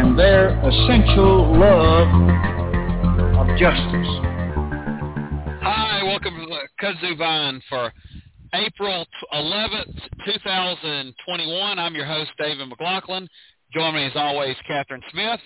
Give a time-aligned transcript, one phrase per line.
[0.00, 2.08] and their essential love
[3.36, 4.08] of justice.
[5.60, 7.92] Hi, welcome to the Kudzu Vine for
[8.54, 11.78] April 11th, 2021.
[11.78, 13.28] I'm your host, David McLaughlin.
[13.74, 15.40] Join me as always, Catherine Smith.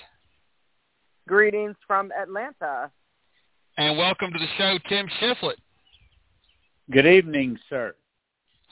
[1.27, 2.93] Greetings from Atlanta.
[3.77, 5.57] And welcome to the show, Tim Shiflett.
[6.93, 7.97] Good evening, sir.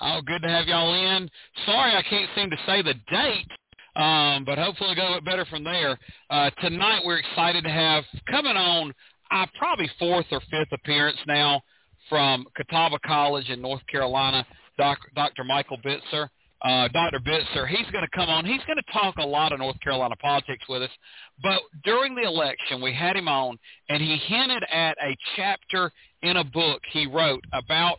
[0.01, 1.29] Oh, good to have y'all in.
[1.67, 3.49] Sorry I can't seem to say the date,
[3.97, 5.99] um, but hopefully it'll go better from there.
[6.31, 8.93] Uh, tonight we're excited to have coming on
[9.31, 11.61] uh, probably fourth or fifth appearance now
[12.09, 14.47] from Catawba College in North Carolina,
[14.79, 15.45] Doc, Dr.
[15.45, 16.29] Michael Bitzer.
[16.63, 17.19] Uh, Dr.
[17.19, 18.45] Bitzer, he's going to come on.
[18.45, 20.91] He's going to talk a lot of North Carolina politics with us.
[21.43, 25.91] But during the election, we had him on, and he hinted at a chapter
[26.23, 27.99] in a book he wrote about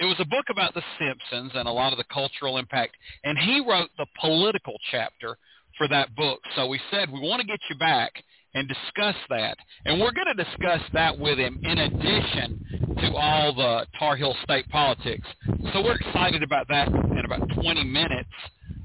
[0.00, 3.38] it was a book about the Simpsons and a lot of the cultural impact, and
[3.38, 5.36] he wrote the political chapter
[5.76, 6.40] for that book.
[6.56, 8.12] So we said we want to get you back
[8.54, 9.56] and discuss that.
[9.84, 12.64] And we're going to discuss that with him in addition
[12.98, 15.26] to all the Tar Heel State politics.
[15.72, 18.28] So we're excited about that in about 20 minutes.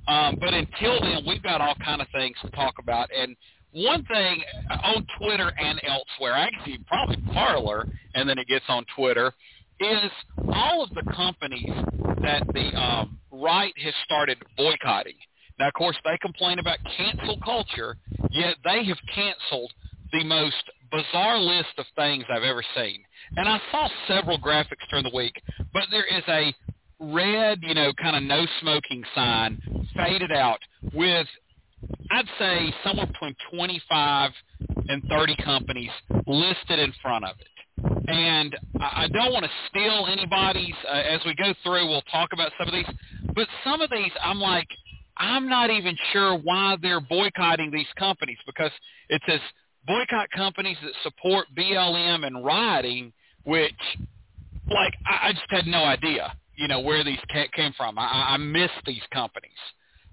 [0.07, 3.09] Um, but until then, we've got all kind of things to talk about.
[3.17, 3.35] And
[3.71, 4.43] one thing
[4.83, 9.33] on Twitter and elsewhere, actually probably Parler, and then it gets on Twitter,
[9.79, 10.11] is
[10.53, 11.73] all of the companies
[12.21, 15.15] that the um, right has started boycotting.
[15.59, 17.97] Now, of course, they complain about cancel culture,
[18.31, 19.71] yet they have canceled
[20.11, 23.03] the most bizarre list of things I've ever seen.
[23.35, 25.41] And I saw several graphics during the week,
[25.73, 26.53] but there is a
[26.99, 29.59] red, you know, kind of no smoking sign
[29.95, 30.59] faded out
[30.93, 31.27] with,
[32.11, 34.31] I'd say, somewhere between 25
[34.87, 35.89] and 30 companies
[36.27, 37.47] listed in front of it.
[38.07, 40.73] And I don't want to steal anybody's.
[40.87, 42.85] Uh, as we go through, we'll talk about some of these.
[43.35, 44.67] But some of these, I'm like,
[45.17, 48.71] I'm not even sure why they're boycotting these companies because
[49.09, 49.39] it says
[49.87, 53.13] boycott companies that support BLM and rioting,
[53.43, 53.73] which,
[54.69, 57.97] like, I, I just had no idea, you know, where these ca- came from.
[57.97, 59.51] I, I missed these companies.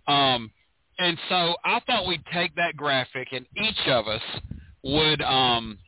[0.06, 0.50] Um,
[0.98, 4.22] and so I thought we'd take that graphic and each of us
[4.82, 5.78] would um,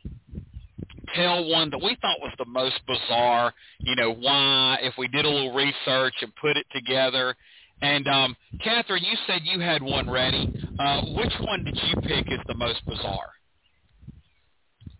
[1.13, 5.25] tell one that we thought was the most bizarre, you know, why, if we did
[5.25, 7.35] a little research and put it together.
[7.81, 10.51] And um, Catherine, you said you had one ready.
[10.79, 13.31] Uh, which one did you pick as the most bizarre?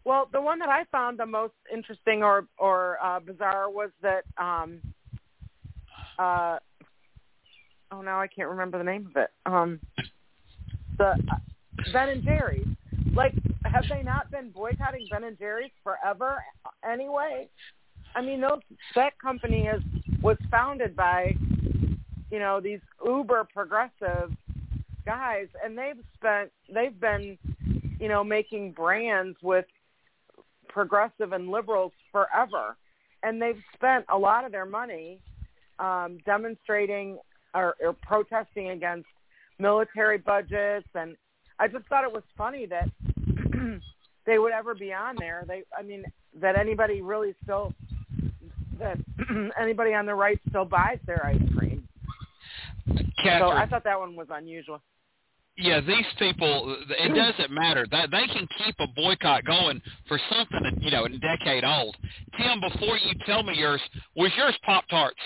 [0.05, 4.25] Well, the one that I found the most interesting or or uh, bizarre was that
[4.37, 4.79] um,
[6.19, 6.57] uh,
[7.91, 9.29] oh now I can't remember the name of it.
[9.45, 9.79] Um,
[10.97, 11.37] the uh,
[11.93, 12.67] Ben and Jerry's.
[13.15, 13.33] Like,
[13.73, 16.43] have they not been boycotting Ben and Jerry's forever
[16.87, 17.49] anyway?
[18.15, 18.59] I mean, those
[18.95, 19.81] that company has
[20.21, 21.35] was founded by
[22.29, 24.31] you know these uber progressive
[25.05, 27.37] guys, and they've spent they've been
[27.99, 29.65] you know making brands with
[30.69, 32.77] progressive and liberals forever,
[33.23, 35.19] and they've spent a lot of their money
[35.79, 37.17] um, demonstrating
[37.55, 39.07] or, or protesting against
[39.59, 41.15] military budgets and
[41.59, 42.89] I just thought it was funny that
[44.25, 45.43] they would ever be on there.
[45.47, 46.03] They, I mean,
[46.41, 47.73] that anybody really still
[48.79, 48.97] that
[49.59, 51.87] anybody on the right still buys their ice cream.
[53.23, 54.81] Catherine, so I thought that one was unusual.
[55.55, 57.85] Yeah, these people, it doesn't matter.
[57.91, 61.95] That they can keep a boycott going for something, you know, a decade old.
[62.37, 63.79] Tim, before you tell me yours,
[64.15, 65.19] was yours Pop Tarts?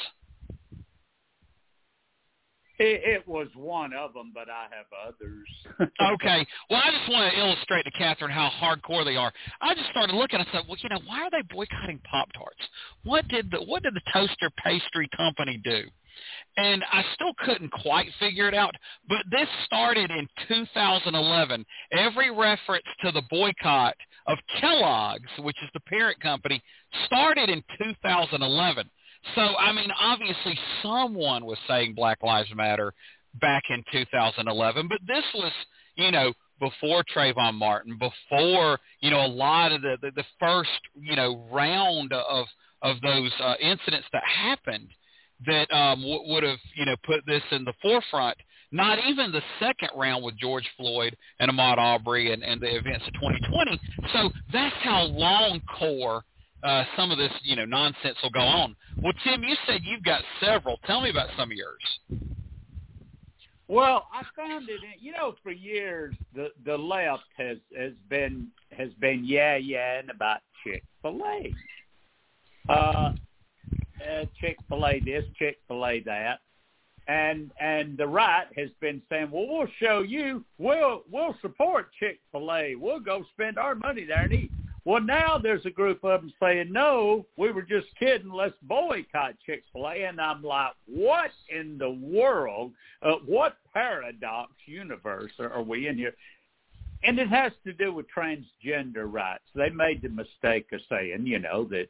[2.80, 5.92] It, was one of them, but I have others.
[6.14, 6.46] okay.
[6.70, 9.32] Well, I just want to illustrate to Catherine how hardcore they are.
[9.62, 10.40] I just started looking.
[10.40, 12.62] I said, well, you know, why are they boycotting Pop Tarts?
[13.04, 15.84] What did the what did the toaster pastry company do?
[16.58, 18.74] And I still couldn't quite figure it out.
[19.08, 21.66] But this started in 2011.
[21.92, 23.96] Every reference to the boycott
[24.26, 26.62] of Kellogg's, which is the parent company,
[27.06, 28.90] started in 2011.
[29.36, 32.94] So, I mean, obviously someone was saying Black Lives Matter
[33.42, 35.52] back in 2011, but this was,
[35.96, 40.70] you know, before Trayvon Martin, before, you know, a lot of the, the, the first,
[40.96, 42.48] you know, round of,
[42.82, 44.90] of those uh, incidents that happened
[45.46, 48.38] that um, w- would have, you know, put this in the forefront.
[48.72, 53.06] not even the second round with George Floyd and Ahmaud Arbery and, and the events
[53.08, 53.80] of 2020.
[54.14, 56.24] So that's how long core
[56.64, 58.76] uh, some of this, you know, nonsense will go on.
[59.02, 60.80] Well, Tim, you said you've got several.
[60.86, 62.24] Tell me about some of yours.
[63.68, 64.80] Well, I found it.
[65.00, 70.10] You know, for years the the left has has been has been yeah yeah and
[70.10, 72.72] about Chick Fil A.
[72.72, 73.14] Uh,
[74.02, 76.40] uh, Chick Fil A this, Chick Fil A that,
[77.08, 82.20] and and the right has been saying, well, we'll show you, we'll we'll support Chick
[82.32, 84.52] Fil A, we'll go spend our money there and eat.
[84.88, 88.32] Well, now there's a group of them saying, no, we were just kidding.
[88.32, 90.06] Let's boycott Chick-fil-A.
[90.06, 92.72] And I'm like, what in the world?
[93.02, 96.14] Uh, what paradox universe are, are we in here?
[97.04, 99.44] And it has to do with transgender rights.
[99.54, 101.90] They made the mistake of saying, you know, that,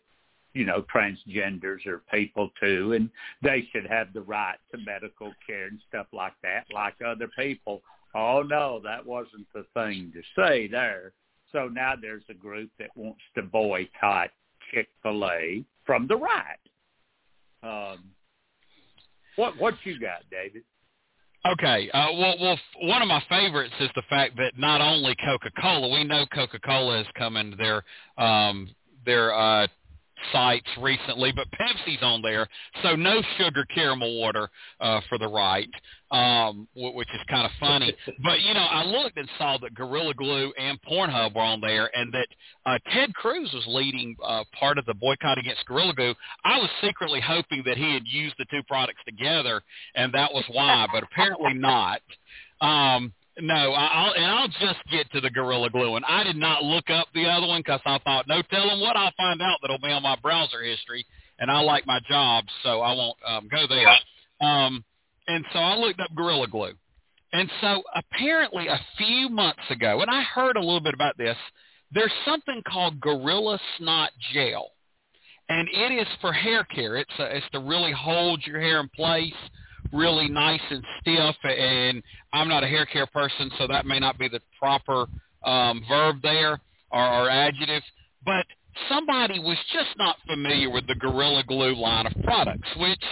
[0.56, 3.12] you know, transgenders are people too, and
[3.44, 7.84] they should have the right to medical care and stuff like that, like other people.
[8.16, 11.14] Oh, no, that wasn't the thing to say there.
[11.52, 14.30] So now there's a group that wants to boycott
[14.74, 16.58] Chick-fil-A from the right.
[17.64, 18.00] Um,
[19.38, 20.64] what what you got, David?
[21.46, 21.90] Okay.
[21.94, 26.04] Uh, well, well, one of my favorites is the fact that not only Coca-Cola, we
[26.04, 27.84] know Coca-Cola is coming to their
[28.18, 28.70] um,
[29.06, 29.68] their uh,
[30.32, 32.48] sites recently, but Pepsi's on there,
[32.84, 34.50] so no sugar caramel water
[34.80, 35.70] uh, for the right,
[36.12, 37.96] um, which is kind of funny.
[38.24, 41.90] but you know, I looked and saw that Gorilla Glue and Pornhub were on there,
[41.96, 42.28] and that
[42.66, 46.14] uh, Ted Cruz was leading uh, part of the boycott against Gorilla Glue.
[46.44, 49.62] I was secretly hoping that he had used the two products together,
[49.96, 52.02] and that was why, but apparently not.
[52.62, 56.04] Um, no, I'll and I'll just get to the Gorilla Glue one.
[56.04, 59.14] I did not look up the other one because I thought, no telling what I'll
[59.18, 61.06] find out that'll be on my browser history,
[61.40, 64.48] and I like my job, so I won't um, go there.
[64.48, 64.84] Um,
[65.28, 66.74] and so I looked up Gorilla Glue,
[67.34, 71.38] and so apparently a few months ago, and I heard a little bit about this.
[71.92, 74.72] There's something called Gorilla Snot Gel,
[75.50, 76.98] and it is for hair care.
[76.98, 79.34] It's a, it's to really hold your hair in place
[79.94, 82.04] really nice and stiff and
[82.34, 85.08] I'm not a hair care person so that may not be the proper
[85.44, 86.60] um, verb there
[86.92, 87.84] or, or adjective
[88.26, 88.46] but
[88.90, 93.04] somebody was just not familiar with the Gorilla Glue line of products which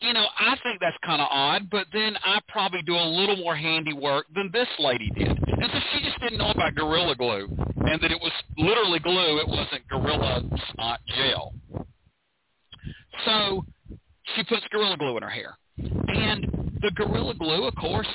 [0.00, 3.36] you know I think that's kind of odd but then I probably do a little
[3.36, 7.48] more handiwork than this lady did and so she just didn't know about Gorilla Glue
[7.86, 10.42] and that it was literally glue it wasn't Gorilla
[10.72, 11.54] Snot gel
[13.24, 13.64] so
[14.36, 15.56] she puts Gorilla Glue in her hair.
[15.78, 18.08] And the Gorilla Glue, of course,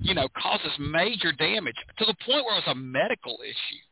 [0.00, 3.82] you know, causes major damage to the point where it was a medical issue.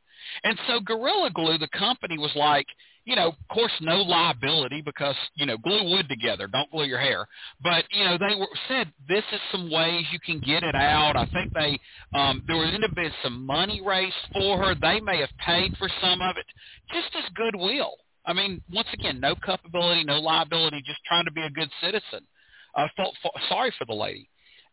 [0.44, 2.66] And so Gorilla Glue, the company, was like,
[3.04, 6.46] you know, of course, no liability because you know, glue wood together.
[6.46, 7.26] Don't glue your hair.
[7.62, 11.16] But you know, they were said this is some ways you can get it out.
[11.16, 11.78] I think they
[12.12, 14.74] um, there was being some money raised for her.
[14.74, 16.44] They may have paid for some of it,
[16.92, 17.94] just as goodwill.
[18.26, 22.26] I mean, once again, no culpability, no liability, just trying to be a good citizen.
[22.74, 24.28] I felt f- sorry for the lady.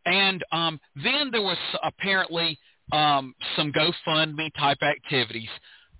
[0.05, 2.59] And um, then there was apparently
[2.91, 5.49] um, some GoFundMe type activities.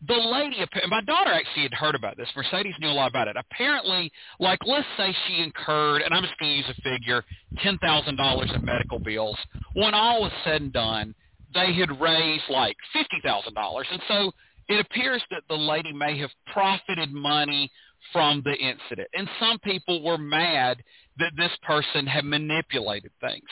[0.07, 0.57] The lady,
[0.89, 2.27] my daughter actually had heard about this.
[2.35, 3.37] Mercedes knew a lot about it.
[3.37, 7.23] Apparently, like let's say she incurred, and I'm just going to use a figure,
[7.63, 9.37] ten thousand dollars in medical bills.
[9.73, 11.15] When all was said and done,
[11.53, 14.31] they had raised like fifty thousand dollars, and so
[14.67, 17.71] it appears that the lady may have profited money
[18.11, 19.07] from the incident.
[19.13, 20.83] And some people were mad
[21.17, 23.49] that this person had manipulated things.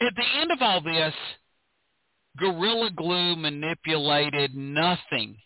[0.00, 1.14] At the end of all this,
[2.38, 5.38] Gorilla Glue manipulated nothing.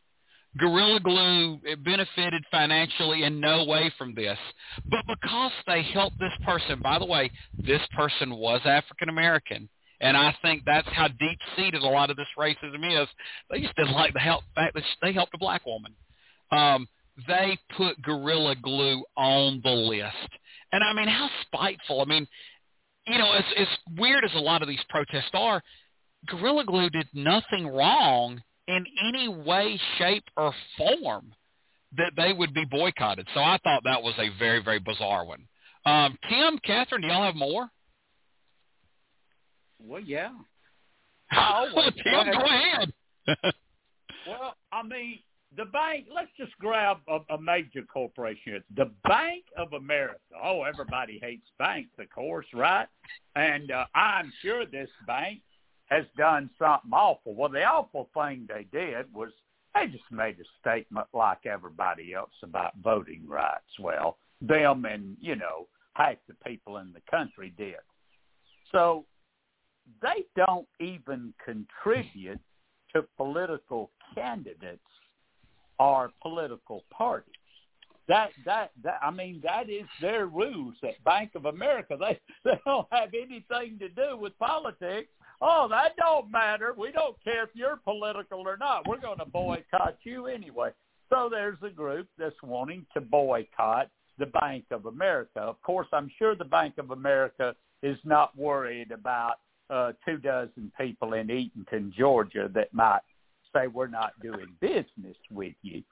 [0.59, 4.39] Gorilla Glue benefited financially in no way from this.
[4.87, 9.69] But because they helped this person, by the way, this person was African American.
[10.01, 13.09] And I think that's how deep-seated a lot of this racism is.
[13.51, 15.95] They just didn't like the help, fact that they helped a black woman.
[16.51, 16.89] Um,
[17.27, 20.29] they put Gorilla Glue on the list.
[20.73, 22.01] And I mean, how spiteful.
[22.01, 22.27] I mean,
[23.07, 23.67] you know, as, as
[23.99, 25.63] weird as a lot of these protests are,
[26.27, 31.33] Gorilla Glue did nothing wrong in any way, shape, or form
[31.97, 33.27] that they would be boycotted.
[33.35, 35.47] So I thought that was a very, very bizarre one.
[35.87, 37.69] Um, Tim, Catherine, do y'all have more?
[39.83, 40.31] Well, yeah.
[41.37, 41.93] Always.
[42.05, 42.93] Tim, go ahead.
[44.27, 45.21] well, I mean,
[45.57, 46.07] the bank.
[46.15, 48.63] Let's just grab a, a major corporation.
[48.77, 50.19] The Bank of America.
[50.43, 52.87] Oh, everybody hates banks, of course, right?
[53.37, 55.41] And uh, I'm sure this bank
[55.87, 57.35] has done something awful.
[57.35, 59.31] Well, the awful thing they did was
[59.75, 63.79] they just made a statement like everybody else about voting rights.
[63.79, 67.75] Well, them and you know half the people in the country did.
[68.73, 69.05] So
[70.01, 72.41] they don't even contribute
[72.95, 74.81] to political candidates
[75.81, 77.35] or political parties.
[78.07, 81.97] That that that I mean that is their rules at Bank of America.
[82.01, 85.09] They they don't have anything to do with politics.
[85.41, 86.75] Oh, that don't matter.
[86.77, 88.87] We don't care if you're political or not.
[88.87, 90.71] We're going to boycott you anyway.
[91.09, 95.41] So there's a group that's wanting to boycott the Bank of America.
[95.41, 99.37] Of course, I'm sure the Bank of America is not worried about
[99.71, 103.01] uh, two dozen people in Eatonton, Georgia that might
[103.55, 105.83] say we're not doing business with you.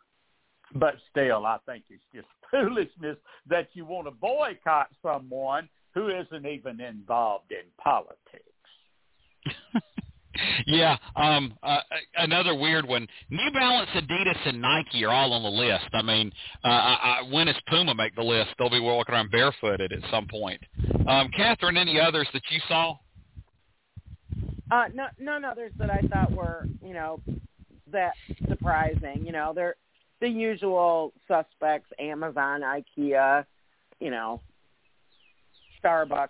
[0.74, 3.16] But still, I think it's just foolishness
[3.48, 8.44] that you want to boycott someone who isn't even involved in politics.
[10.66, 11.78] yeah, um, uh,
[12.16, 13.06] another weird one.
[13.30, 15.88] New Balance, Adidas, and Nike are all on the list.
[15.92, 16.30] I mean,
[16.64, 18.50] uh, I, I, when does Puma make the list?
[18.58, 20.60] They'll be walking around barefooted at some point.
[21.06, 22.96] Um, Catherine, any others that you saw?
[24.70, 27.20] Uh, no, none others that I thought were, you know,
[27.92, 28.12] that
[28.48, 29.24] surprising.
[29.24, 29.76] You know, they're
[30.20, 33.44] the usual suspects: Amazon, IKEA,
[34.00, 34.40] you know,
[35.82, 36.28] Starbucks.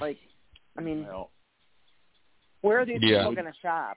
[0.00, 0.18] Like,
[0.76, 1.30] I mean, well,
[2.62, 3.18] where are these yeah.
[3.18, 3.96] people going to shop?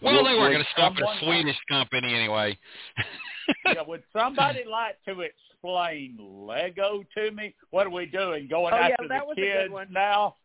[0.00, 2.56] Well, they were going to stop at a Swedish company anyway.
[3.66, 7.54] yeah, would somebody like to explain Lego to me?
[7.70, 8.48] What are we doing?
[8.48, 10.36] Going oh, after yeah, the kids now?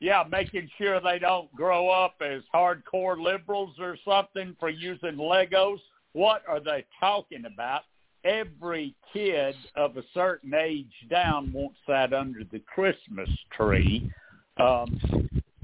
[0.00, 5.78] Yeah, making sure they don't grow up as hardcore liberals or something for using Legos.
[6.12, 7.82] What are they talking about?
[8.24, 14.10] Every kid of a certain age down wants that under the Christmas tree.
[14.58, 15.00] Um,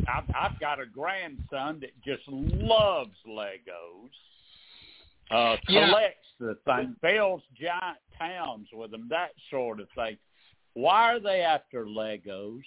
[0.09, 4.11] I've, I've got a grandson that just loves Legos.
[5.31, 6.47] Uh, collects yeah.
[6.49, 10.19] the thing, builds giant towns with them, that sort of thing.
[10.75, 12.63] Why are they after Legos?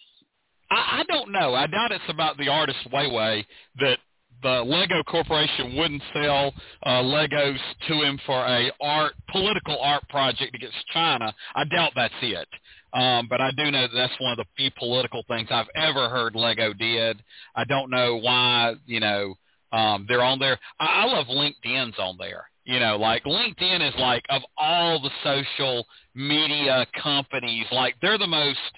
[0.70, 1.54] I, I don't know.
[1.54, 3.46] I doubt it's about the artist Weiwei
[3.80, 4.00] that
[4.44, 7.58] the Lego Corporation wouldn't sell uh, Legos
[7.88, 11.34] to him for a art political art project against China.
[11.56, 12.48] I doubt that's it.
[12.94, 16.10] Um, but I do know that that's one of the few political things I've ever
[16.10, 17.22] heard Lego did.
[17.56, 19.36] I don't know why, you know,
[19.72, 20.58] um, they're on there.
[20.80, 22.46] I, I love LinkedIn's on there.
[22.64, 28.28] You know, like LinkedIn is like of all the social media companies, like they're the
[28.28, 28.60] most–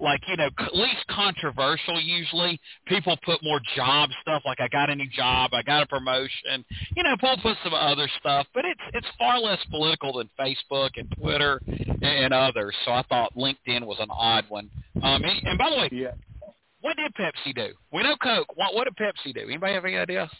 [0.00, 2.60] like you know at least controversial usually.
[2.86, 6.64] People put more job stuff like i got a new job i got a promotion.
[6.96, 10.90] You know people put some other stuff but it's it's far less political than facebook
[10.96, 11.60] and twitter
[12.02, 14.70] and others so i thought linkedin was an odd one.
[15.02, 16.12] Um and, and by the way yeah.
[16.80, 17.74] what did pepsi do?
[17.92, 18.56] We know coke.
[18.56, 19.40] What what did pepsi do?
[19.40, 20.30] Anybody have any idea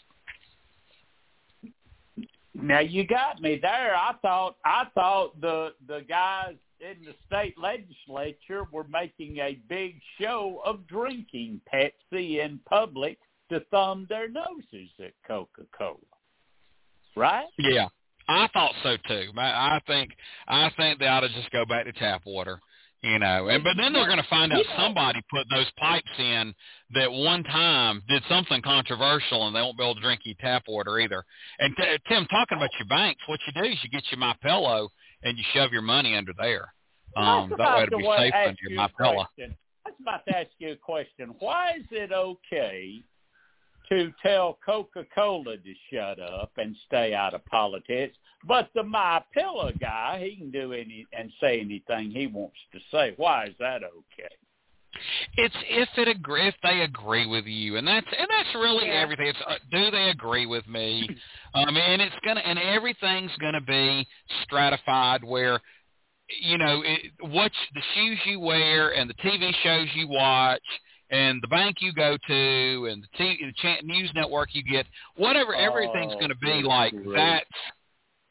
[2.61, 3.95] now you got me there.
[3.95, 9.99] I thought i thought the the guys in the state legislature were making a big
[10.19, 13.17] show of drinking Pepsi in public
[13.49, 15.97] to thumb their noses at Coca-Cola.
[17.15, 17.47] Right?
[17.57, 17.87] Yeah.
[18.29, 19.31] I thought so too.
[19.37, 20.11] I think
[20.47, 22.59] I think they ought to just go back to tap water,
[23.01, 23.47] you know.
[23.47, 26.53] And but then they're going to find out somebody put those pipes in
[26.93, 30.65] that one time did something controversial, and they won't be able to drink your tap
[30.67, 31.23] water either.
[31.57, 34.35] And t- Tim, talking about your banks, what you do is you get your my
[34.43, 34.89] pillow
[35.23, 36.73] and you shove your money under there.
[37.15, 39.27] Um, that way it'll be safe under your my pillow.
[39.85, 41.33] I was about to ask you a question.
[41.39, 43.03] Why is it okay
[43.89, 48.15] to tell Coca-Cola to shut up and stay out of politics,
[48.47, 52.79] but the My Pillow guy, he can do any and say anything he wants to
[52.91, 53.13] say.
[53.17, 54.35] Why is that okay?
[55.35, 59.01] It's if it agree if they agree with you, and that's and that's really yeah.
[59.01, 59.27] everything.
[59.27, 61.07] It's uh, do they agree with me?
[61.53, 64.07] um, and it's gonna and everything's gonna be
[64.43, 65.59] stratified where
[66.41, 70.61] you know it, what the shoes you wear and the TV shows you watch
[71.11, 75.55] and the bank you go to and the, t- the news network you get, whatever,
[75.55, 77.45] everything's going to be like that's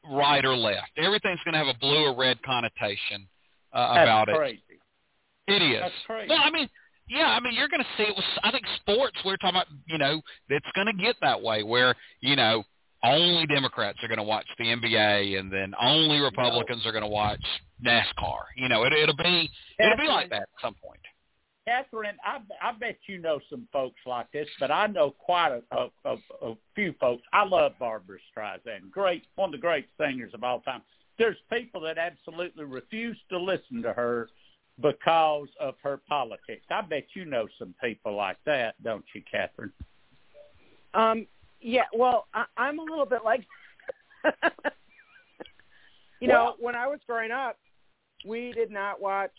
[0.09, 0.91] right or left.
[0.97, 3.27] Everything's going to have a blue or red connotation
[3.73, 4.35] uh, about it.
[5.49, 5.81] It is.
[5.81, 6.29] That's crazy.
[6.29, 6.69] Well, I mean,
[7.09, 8.25] yeah, I mean, you're going to see it was.
[8.43, 9.17] I think sports.
[9.25, 12.63] We're talking about, you know, it's going to get that way where you know
[13.03, 16.91] only Democrats are going to watch the NBA, and then only Republicans no.
[16.91, 17.43] are going to watch
[17.85, 18.43] NASCAR.
[18.57, 21.01] You know, it, it'll be it'll be like that at some point.
[21.67, 25.77] Catherine, I, I bet you know some folks like this, but I know quite a,
[25.77, 26.17] a, a,
[26.51, 27.23] a few folks.
[27.31, 30.81] I love Barbra Streisand, great, one of the great singers of all time.
[31.19, 34.31] There's people that absolutely refuse to listen to her
[34.81, 36.65] because of her politics.
[36.71, 39.73] I bet you know some people like that, don't you, Catherine?
[40.95, 41.27] Um,
[41.61, 41.85] yeah.
[41.93, 43.45] Well, I, I'm a little bit like,
[46.21, 47.57] you well, know, when I was growing up,
[48.27, 49.31] we did not watch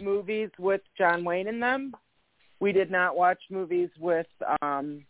[0.00, 1.92] movies with John Wayne in them.
[2.60, 4.26] we did not watch movies with
[4.62, 5.04] um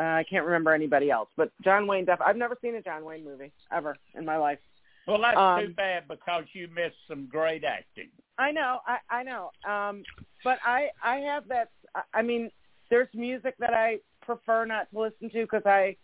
[0.00, 2.04] uh, I can't remember anybody else, but John Wayne.
[2.04, 4.60] Def- I've never seen a John Wayne movie ever in my life.
[5.08, 8.10] Well, that's Um, too bad because you missed some great acting.
[8.36, 9.50] I know, I, I know.
[9.66, 10.04] Um,
[10.44, 11.70] but I, I have that.
[11.94, 12.50] I- I mean,
[12.90, 15.96] there's music that I prefer not to listen to because I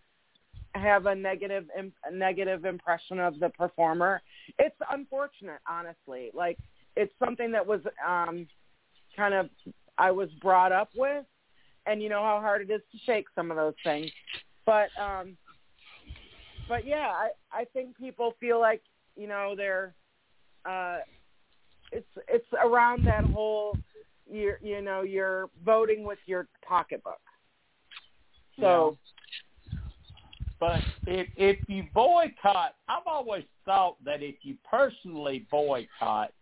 [0.75, 4.23] have a negative, im- a negative impression of the performer.
[4.59, 6.31] It's unfortunate, honestly.
[6.33, 6.59] Like
[6.97, 8.49] it's something that was um,
[9.15, 9.51] kind of
[9.99, 11.27] I was brought up with,
[11.87, 14.11] and you know how hard it is to shake some of those things.
[14.67, 15.37] But, um,
[16.69, 18.83] but yeah, I, I think people feel like
[19.16, 19.94] you know they're.
[20.64, 20.99] Uh,
[21.92, 23.76] it's it's around that whole
[24.30, 27.21] you you know you're voting with your pocketbook.
[28.59, 28.97] So
[30.61, 36.33] But if if you boycott, I've always thought that if you personally boycott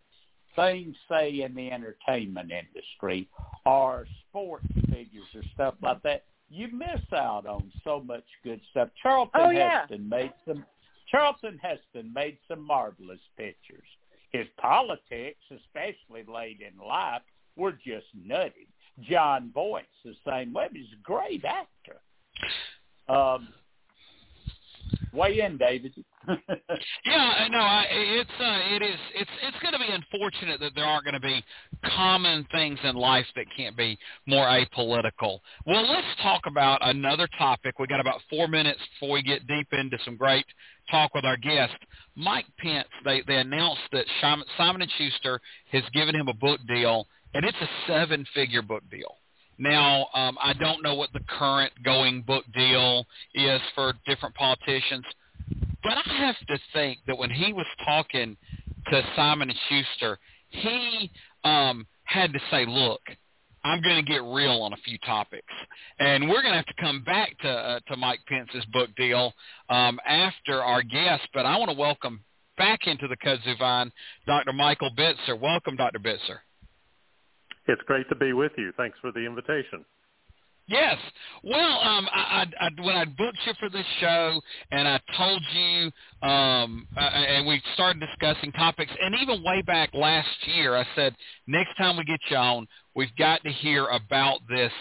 [0.55, 3.27] things, say in the entertainment industry
[3.65, 8.89] or sports figures or stuff like that, you miss out on so much good stuff.
[9.01, 9.81] Charlton Oh, yeah.
[9.81, 10.65] Heston made some.
[11.13, 13.87] Charlton Heston made some marvelous pictures.
[14.31, 17.21] His politics, especially late in life,
[17.55, 18.67] were just nutty.
[19.01, 20.67] John Boyce, the same way.
[20.73, 22.01] He's a great actor.
[23.07, 23.49] Um,
[25.13, 25.93] in, David.
[27.05, 30.85] Yeah, no, I, it's uh, it is it's it's going to be unfortunate that there
[30.85, 31.43] aren't going to be
[31.95, 35.39] common things in life that can't be more apolitical.
[35.65, 37.79] Well, let's talk about another topic.
[37.79, 40.45] We got about four minutes before we get deep into some great
[40.89, 41.75] talk with our guest,
[42.15, 42.87] Mike Pence.
[43.03, 45.39] They they announced that Simon and Schuster
[45.71, 49.17] has given him a book deal, and it's a seven-figure book deal.
[49.59, 55.05] Now, um, I don't know what the current going book deal is for different politicians,
[55.83, 58.37] but I have to think that when he was talking
[58.91, 61.11] to Simon and Schuster, he
[61.43, 63.01] um, had to say, "Look,
[63.63, 65.53] I'm going to get real on a few topics,
[65.99, 69.33] and we're going to have to come back to uh, to Mike Pence's book deal
[69.69, 72.23] um, after our guest." But I want to welcome
[72.57, 73.91] back into the kudzu vine
[74.25, 74.53] Dr.
[74.53, 75.39] Michael Bitzer.
[75.39, 75.99] Welcome, Dr.
[75.99, 76.39] Bitzer.
[77.67, 78.73] It's great to be with you.
[78.75, 79.85] Thanks for the invitation.
[80.67, 80.97] Yes.
[81.43, 84.39] Well, um, I, I, I, when I booked you for this show,
[84.71, 85.91] and I told you,
[86.27, 91.15] um, uh, and we started discussing topics, and even way back last year, I said
[91.47, 94.71] next time we get you on, we've got to hear about this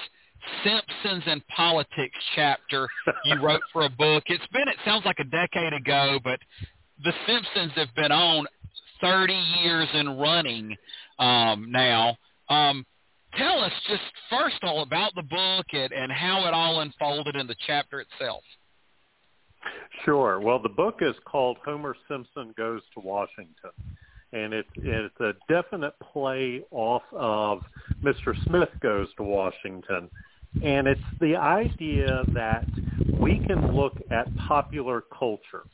[0.65, 2.89] Simpsons and politics chapter
[3.25, 4.25] you wrote for a book.
[4.27, 6.41] It's been, it sounds like a decade ago, but
[7.03, 8.47] the Simpsons have been on
[9.01, 10.77] 30 years in running
[11.19, 12.17] um, now.
[12.49, 12.85] Um,
[13.37, 17.47] tell us just first all about the book and, and how it all unfolded in
[17.47, 18.43] the chapter itself.
[20.05, 20.41] Sure.
[20.41, 23.71] Well, the book is called Homer Simpson Goes to Washington.
[24.33, 27.63] And it's, it's a definite play off of
[28.03, 28.35] Mr.
[28.47, 30.09] Smith Goes to Washington.
[30.65, 32.67] And it's the idea that
[33.19, 35.65] we can look at popular culture,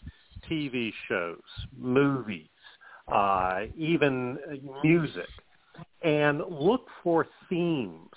[0.50, 1.40] TV shows,
[1.76, 2.48] movies,
[3.12, 4.38] uh, even
[4.82, 5.28] music,
[6.02, 8.10] and look for themes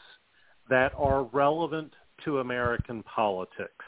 [0.70, 1.94] that are relevant
[2.26, 3.86] to American politics.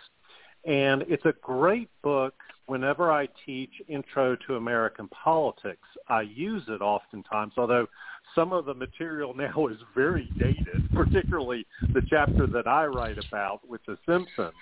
[0.66, 2.34] And it's a great book.
[2.66, 7.88] Whenever I teach Intro to American Politics, I use it oftentimes, although
[8.34, 13.68] some of the material now is very dated, particularly the chapter that I write about
[13.68, 14.54] with The Simpsons.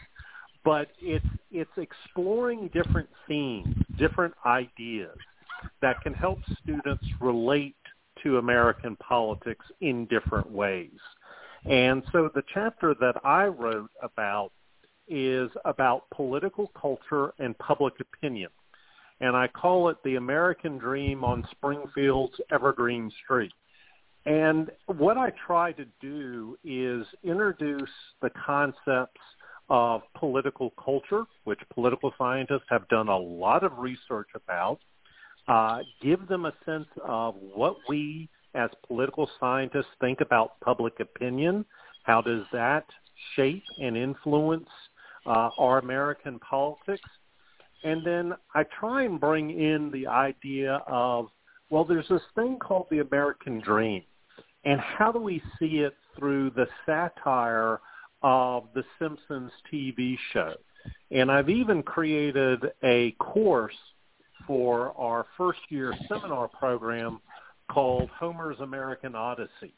[0.63, 5.17] But it's, it's exploring different themes, different ideas
[5.81, 7.75] that can help students relate
[8.23, 10.99] to American politics in different ways.
[11.65, 14.51] And so the chapter that I wrote about
[15.07, 18.49] is about political culture and public opinion.
[19.19, 23.51] And I call it the American Dream on Springfield's Evergreen Street.
[24.25, 27.89] And what I try to do is introduce
[28.21, 29.21] the concepts
[29.69, 34.79] of political culture, which political scientists have done a lot of research about,
[35.47, 41.65] uh, give them a sense of what we as political scientists think about public opinion.
[42.03, 42.85] How does that
[43.35, 44.69] shape and influence
[45.25, 47.09] uh, our American politics?
[47.83, 51.27] And then I try and bring in the idea of,
[51.69, 54.03] well, there's this thing called the American dream.
[54.65, 57.79] And how do we see it through the satire
[58.21, 60.53] of the Simpsons TV show?
[61.09, 63.75] And I've even created a course
[64.45, 67.19] for our first year seminar program
[67.71, 69.73] called Homer's American Odyssey.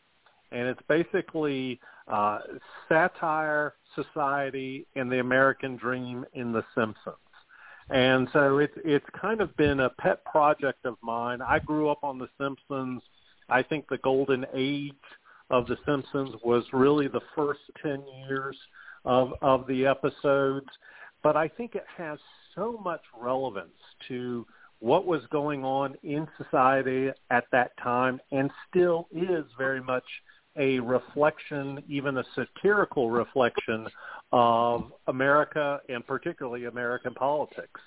[0.52, 2.40] And it's basically uh,
[2.88, 7.18] satire, society, and the American dream in The Simpsons.
[7.90, 11.42] And so it's it's kind of been a pet project of mine.
[11.42, 13.02] I grew up on The Simpsons.
[13.50, 14.94] I think the golden age
[15.50, 18.56] of The Simpsons was really the first 10 years
[19.06, 20.68] of, of the episodes,
[21.24, 22.20] but I think it has
[22.54, 23.72] so much relevance
[24.10, 24.46] to
[24.80, 30.04] what was going on in society at that time and still is very much
[30.58, 33.88] a reflection, even a satirical reflection
[34.32, 37.80] of America and particularly American politics.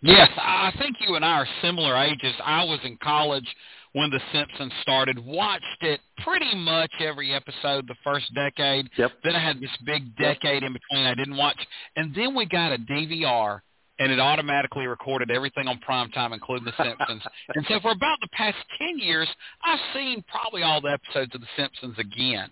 [0.00, 2.34] Yes, I think you and I are similar ages.
[2.44, 3.46] I was in college
[3.92, 8.88] when The Simpsons started, watched it pretty much every episode the first decade.
[8.96, 9.12] Yep.
[9.24, 11.58] Then I had this big decade in between I didn't watch.
[11.96, 13.60] And then we got a DVR
[13.98, 17.22] and it automatically recorded everything on prime time, including The Simpsons.
[17.54, 19.28] and so for about the past 10 years,
[19.64, 22.50] I've seen probably all the episodes of The Simpsons again.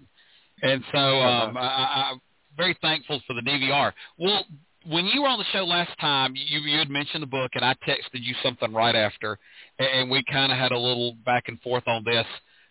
[0.62, 2.20] And so um, I, I'm
[2.56, 3.92] very thankful for the DVR.
[4.18, 4.44] Well,
[4.88, 7.64] when you were on the show last time, you you had mentioned the book, and
[7.64, 9.38] I texted you something right after,
[9.78, 12.26] and we kind of had a little back and forth on this.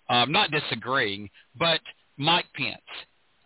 [0.09, 1.81] Um, not disagreeing, but
[2.17, 2.77] Mike Pence.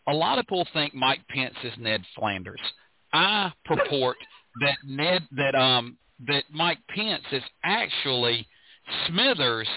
[0.08, 2.60] A lot of people think Mike Pence is Ned Flanders.
[3.14, 4.18] I purport
[4.62, 8.46] that Ned that um that Mike Pence is actually
[9.08, 9.68] Smithers,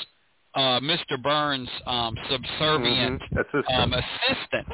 [0.54, 1.22] uh, Mr.
[1.22, 3.74] Burns' um, subservient mm-hmm.
[3.74, 4.66] Um, assistant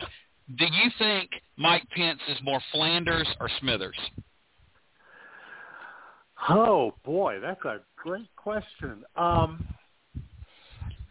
[0.56, 3.98] do you think Mike Pence is more Flanders or Smithers?
[6.48, 9.04] Oh boy, that's a great question.
[9.16, 9.66] Um,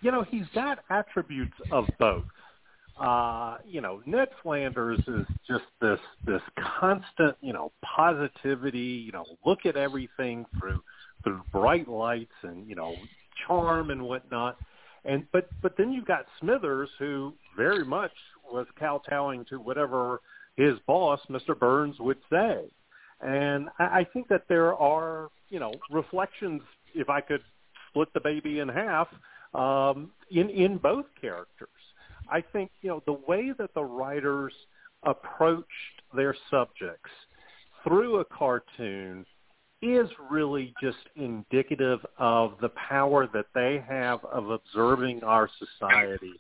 [0.02, 2.24] you know, he's got attributes of both.
[3.00, 6.42] Uh, you know, Ned Flanders is just this this
[6.80, 8.80] constant, you know, positivity.
[9.06, 10.82] You know, look at everything through
[11.24, 12.96] through bright lights and you know
[13.46, 14.58] charm and whatnot.
[15.06, 18.12] And but but then you've got Smithers, who very much
[18.52, 20.22] was kowtowing to whatever
[20.56, 21.58] his boss, Mr.
[21.58, 22.66] Burns, would say.
[23.22, 26.62] And I, I think that there are, you know, reflections.
[26.94, 27.42] If I could
[27.90, 29.08] split the baby in half,
[29.54, 31.70] um, in in both characters,
[32.30, 34.54] I think you know the way that the writers
[35.04, 35.68] approached
[36.16, 37.12] their subjects
[37.84, 39.26] through a cartoon
[39.82, 46.34] is really just indicative of the power that they have of observing our society.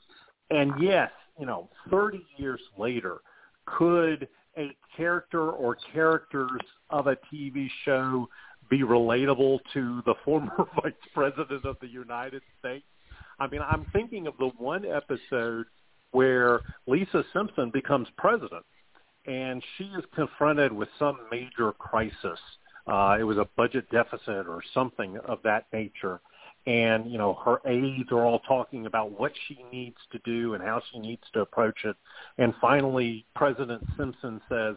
[0.50, 3.18] And yes, you know, 30 years later,
[3.66, 8.28] could a character or characters of a TV show
[8.70, 12.86] be relatable to the former vice president of the United States?
[13.40, 15.66] I mean, I'm thinking of the one episode
[16.12, 18.66] where Lisa Simpson becomes president
[19.28, 22.40] and she is confronted with some major crisis.
[22.88, 26.22] Uh, it was a budget deficit or something of that nature
[26.68, 30.62] and you know her aides are all talking about what she needs to do and
[30.62, 31.96] how she needs to approach it.
[32.38, 34.76] And finally president simpson says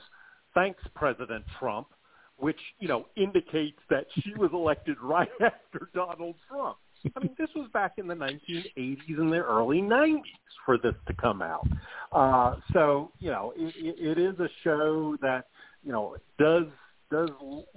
[0.54, 1.88] thanks president trump
[2.36, 6.78] which you know indicates that she was elected right after donald trump.
[7.16, 10.20] I mean this was back in the 1980s and the early 90s
[10.64, 11.66] for this to come out.
[12.12, 15.46] Uh so you know it, it, it is a show that
[15.82, 16.66] you know does
[17.10, 17.30] does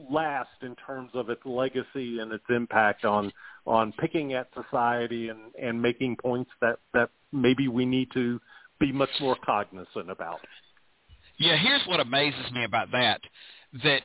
[0.10, 3.32] last in terms of its legacy and its impact on
[3.66, 8.40] on picking at society and and making points that that maybe we need to
[8.80, 10.40] be much more cognizant about.
[11.38, 13.22] Yeah, here's what amazes me about that
[13.84, 14.04] that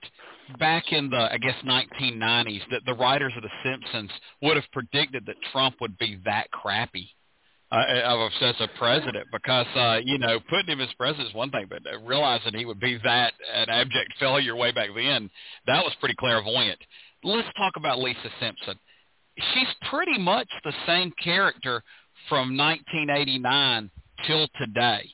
[0.59, 4.11] back in the I guess 1990s that the writers of the Simpsons
[4.43, 7.15] would have predicted that Trump would be that crappy
[7.71, 11.67] uh, of a president because uh, you know putting him as president is one thing,
[11.69, 15.31] but realizing he would be that an abject failure way back then
[15.67, 16.79] that was pretty clairvoyant.
[17.23, 18.79] Let's talk about Lisa Simpson.
[19.55, 21.83] She's pretty much the same character
[22.29, 23.91] from 1989
[24.27, 25.09] till today.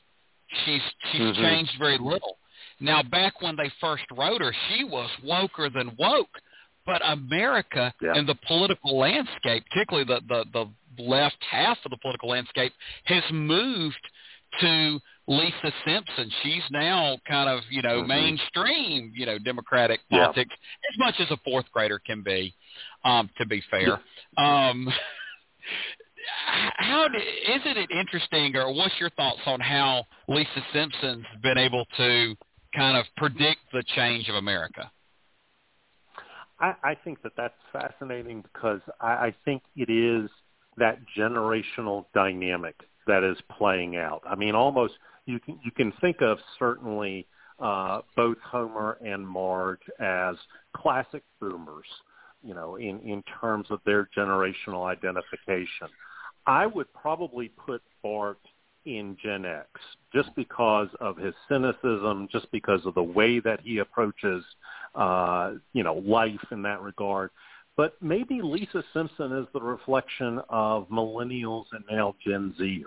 [0.65, 1.41] She's she's mm-hmm.
[1.41, 2.37] changed very little.
[2.79, 6.29] Now back when they first wrote her, she was woker than woke.
[6.85, 8.13] But America yeah.
[8.13, 12.73] and the political landscape, particularly the, the, the left half of the political landscape
[13.05, 13.99] has moved
[14.61, 16.31] to Lisa Simpson.
[16.43, 18.07] She's now kind of, you know, mm-hmm.
[18.07, 20.25] mainstream, you know, Democratic yeah.
[20.25, 20.53] politics
[20.93, 22.53] as much as a fourth grader can be,
[23.03, 23.99] um, to be fair.
[24.37, 24.87] Um,
[26.77, 31.85] how do, isn't it interesting or what's your thoughts on how Lisa Simpson's been able
[31.97, 32.35] to
[32.75, 34.91] kind of predict the change of America?
[36.59, 40.29] I, I think that that's fascinating because I, I think it is–
[40.77, 42.75] that generational dynamic
[43.07, 44.21] that is playing out.
[44.27, 44.93] I mean, almost
[45.25, 47.27] you can you can think of certainly
[47.59, 50.35] uh, both Homer and Marge as
[50.75, 51.85] classic boomers,
[52.43, 55.87] you know, in in terms of their generational identification.
[56.47, 58.37] I would probably put Bart
[58.85, 59.67] in Gen X
[60.13, 64.43] just because of his cynicism, just because of the way that he approaches,
[64.93, 67.31] uh, you know, life in that regard.
[67.77, 72.83] But maybe Lisa Simpson is the reflection of millennials and now Gen Zers.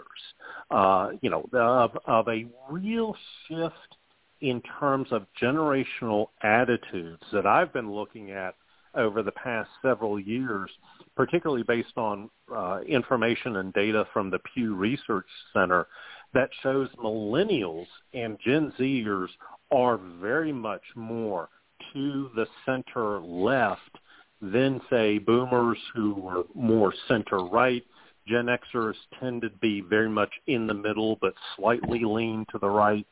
[0.70, 3.14] Uh, you know, of, of a real
[3.46, 3.96] shift
[4.40, 8.55] in terms of generational attitudes that I've been looking at
[8.94, 10.70] over the past several years,
[11.16, 15.87] particularly based on uh, information and data from the Pew Research Center
[16.35, 19.29] that shows millennials and Gen Zers
[19.70, 21.48] are very much more
[21.92, 23.98] to the center left
[24.40, 27.85] than, say, boomers who were more center right.
[28.27, 32.68] Gen Xers tend to be very much in the middle but slightly lean to the
[32.68, 33.07] right.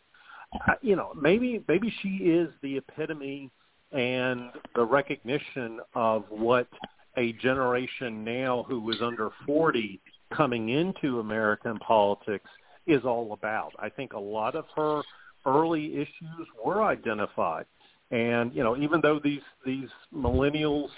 [0.82, 3.50] You know, maybe maybe she is the epitome
[3.92, 6.68] and the recognition of what
[7.16, 10.00] a generation now who is under 40
[10.34, 12.48] coming into American politics
[12.86, 13.72] is all about.
[13.78, 15.02] I think a lot of her
[15.46, 17.66] early issues were identified.
[18.10, 20.88] And, you know, even though these, these millennials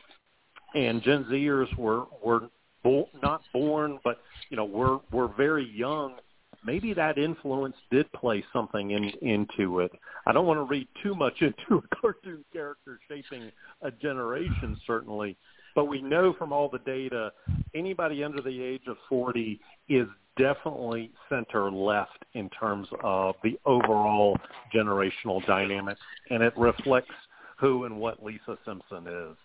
[0.75, 2.49] and Gen Zers were, were
[2.83, 6.17] bo- not born, but, you know, were, were very young
[6.65, 9.93] maybe that influence did play something in, into it.
[10.27, 13.51] I don't want to read too much into a cartoon character shaping
[13.83, 15.37] a generation, certainly,
[15.75, 17.33] but we know from all the data,
[17.75, 24.37] anybody under the age of 40 is definitely center left in terms of the overall
[24.75, 25.97] generational dynamic,
[26.31, 27.15] and it reflects
[27.59, 29.37] who and what Lisa Simpson is.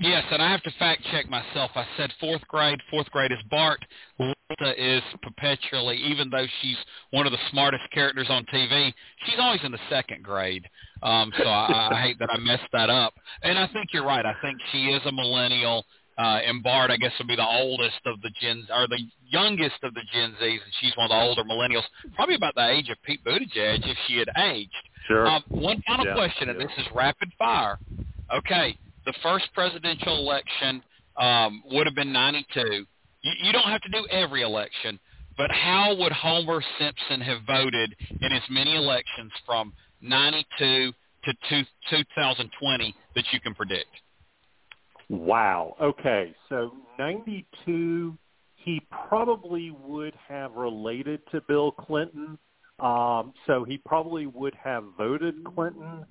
[0.00, 1.70] Yes, and I have to fact check myself.
[1.74, 2.80] I said fourth grade.
[2.90, 3.84] Fourth grade is Bart.
[4.18, 6.76] Lisa is perpetually, even though she's
[7.10, 8.94] one of the smartest characters on TV,
[9.26, 10.66] she's always in the second grade.
[11.02, 13.12] Um, so I, I hate that I messed that up.
[13.42, 14.24] And I think you're right.
[14.24, 15.84] I think she is a millennial.
[16.16, 19.82] Uh, and Bart, I guess, would be the oldest of the Gen, or the youngest
[19.82, 21.84] of the Gen Zs, and she's one of the older millennials,
[22.14, 24.70] probably about the age of Pete Buttigieg if she had aged.
[25.06, 25.26] Sure.
[25.26, 26.52] Um, one final yeah, question, yeah.
[26.52, 27.78] and this is rapid fire.
[28.34, 30.82] Okay, the first presidential election
[31.16, 32.86] um, would have been 92.
[33.22, 34.98] You, you don't have to do every election,
[35.36, 40.92] but how would Homer Simpson have voted in as many elections from 92
[41.24, 43.88] to two, 2020 that you can predict?
[45.08, 45.76] Wow.
[45.80, 46.34] Okay.
[46.48, 48.16] So 92,
[48.56, 52.38] he probably would have related to Bill Clinton.
[52.78, 56.06] Um, so he probably would have voted Clinton.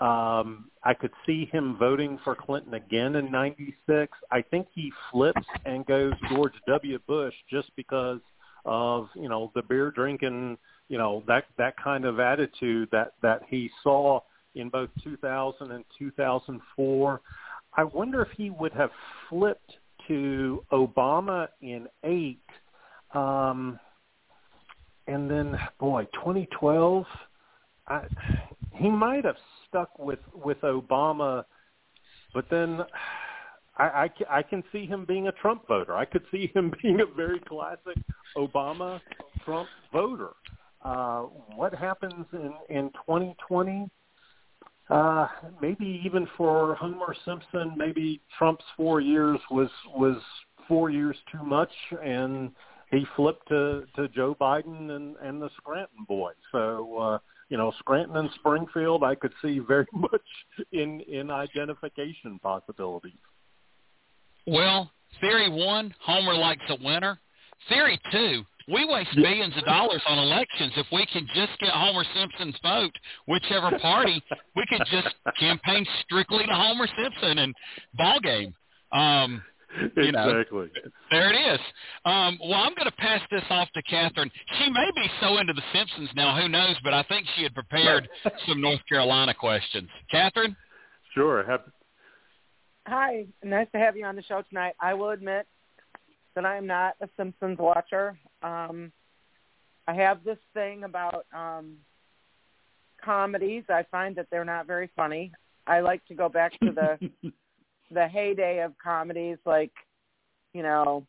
[0.00, 4.12] Um, I could see him voting for Clinton again in 96.
[4.30, 6.98] I think he flips and goes George W.
[7.06, 8.20] Bush just because
[8.64, 13.42] of, you know, the beer drinking, you know, that, that kind of attitude that, that
[13.48, 14.20] he saw
[14.56, 17.20] in both 2000 and 2004.
[17.76, 18.90] I wonder if he would have
[19.28, 19.74] flipped
[20.08, 22.40] to Obama in eight.
[23.14, 23.78] Um,
[25.06, 27.04] and then, boy, 2012,
[27.86, 28.02] I,
[28.72, 29.36] he might have
[29.74, 31.44] stuck with with Obama,
[32.32, 32.80] but then
[33.76, 33.84] I,
[34.30, 35.96] I, I can see him being a Trump voter.
[35.96, 37.98] I could see him being a very classic
[38.36, 39.00] Obama
[39.44, 40.30] Trump voter.
[40.84, 41.22] Uh,
[41.56, 43.90] what happens in in 2020?
[44.90, 45.26] Uh,
[45.62, 50.18] maybe even for Homer Simpson, maybe Trump's four years was was
[50.68, 52.52] four years too much, and
[52.92, 56.32] he flipped to to Joe Biden and and the Scranton boy.
[56.52, 57.18] So uh,
[57.54, 60.26] you know, Scranton and Springfield, I could see very much
[60.72, 63.12] in in identification possibilities.
[64.44, 64.90] Well,
[65.20, 67.16] theory one, Homer likes a winner.
[67.68, 70.72] Theory two, we waste billions of dollars on elections.
[70.76, 72.90] If we can just get Homer Simpson's vote,
[73.28, 74.20] whichever party,
[74.56, 77.54] we could just campaign strictly to Homer Simpson and
[77.96, 78.52] ball game.
[78.90, 79.40] Um,
[79.96, 80.70] you know, exactly.
[81.10, 81.60] There it is.
[82.04, 84.30] Um, well, I'm going to pass this off to Catherine.
[84.58, 86.76] She may be so into The Simpsons now, who knows?
[86.82, 88.08] But I think she had prepared
[88.48, 89.88] some North Carolina questions.
[90.10, 90.56] Catherine?
[91.14, 91.44] Sure.
[91.44, 91.62] Have...
[92.86, 94.74] Hi, nice to have you on the show tonight.
[94.80, 95.46] I will admit
[96.34, 98.18] that I am not a Simpsons watcher.
[98.42, 98.92] Um,
[99.86, 101.76] I have this thing about um,
[103.02, 103.64] comedies.
[103.68, 105.32] I find that they're not very funny.
[105.66, 107.32] I like to go back to the
[107.90, 109.72] the heyday of comedies like,
[110.52, 111.06] you know,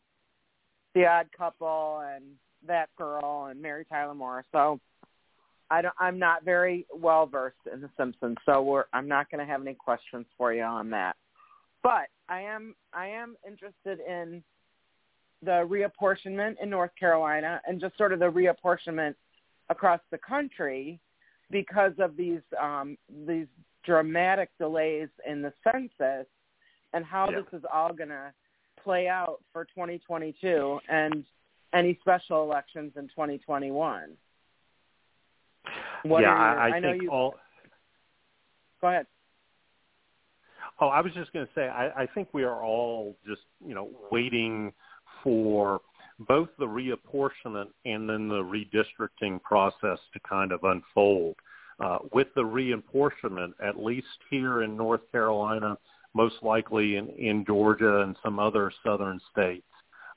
[0.94, 2.24] The Odd Couple and
[2.66, 4.44] That Girl and Mary Tyler Moore.
[4.52, 4.80] So
[5.70, 9.44] I don't, I'm not very well versed in The Simpsons, so we're, I'm not going
[9.44, 11.16] to have any questions for you on that.
[11.82, 14.42] But I am I am interested in
[15.42, 19.14] the reapportionment in North Carolina and just sort of the reapportionment
[19.68, 20.98] across the country
[21.50, 23.46] because of these um, these
[23.84, 26.26] dramatic delays in the census
[26.96, 27.42] and how Yeah.
[27.42, 28.32] this is all going to
[28.82, 31.26] play out for 2022 and
[31.74, 34.16] any special elections in 2021.
[36.04, 37.10] What yeah, your, I, I know you.
[37.10, 37.34] all
[38.80, 39.06] Go ahead.
[40.80, 43.74] Oh, I was just going to say, I, I think we are all just, you
[43.74, 44.72] know, waiting
[45.22, 45.80] for
[46.20, 51.36] both the reapportionment and then the redistricting process to kind of unfold.
[51.78, 55.76] Uh, with the reapportionment, at least here in North Carolina,
[56.16, 59.66] most likely in, in Georgia and some other southern states,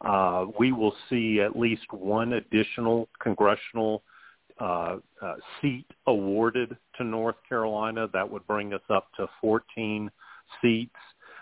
[0.02, 4.02] uh, we will see at least one additional congressional
[4.60, 8.08] uh, uh, seat awarded to North Carolina.
[8.12, 10.10] That would bring us up to 14
[10.62, 10.96] seats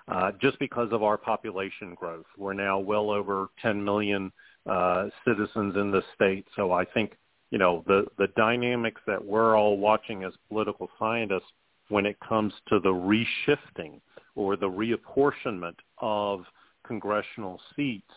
[0.08, 2.26] uh, just because of our population growth.
[2.38, 4.32] We're now well over 10 million
[4.68, 6.46] uh, citizens in the state.
[6.56, 7.18] So I think,
[7.52, 11.52] you know, the, the dynamics that we're all watching as political scientists
[11.90, 14.02] when it comes to the reshifting
[14.38, 16.46] or the reapportionment of
[16.86, 18.14] congressional seats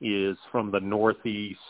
[0.00, 1.60] is from the Northeast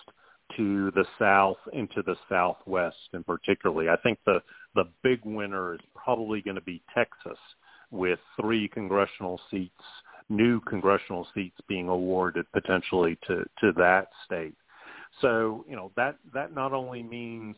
[0.57, 3.89] to the South into the Southwest and particularly.
[3.89, 4.41] I think the,
[4.75, 7.39] the big winner is probably going to be Texas
[7.91, 9.83] with three congressional seats,
[10.31, 14.55] new congressional seats being awarded potentially to, to that state.
[15.21, 17.57] So, you know, that, that not only means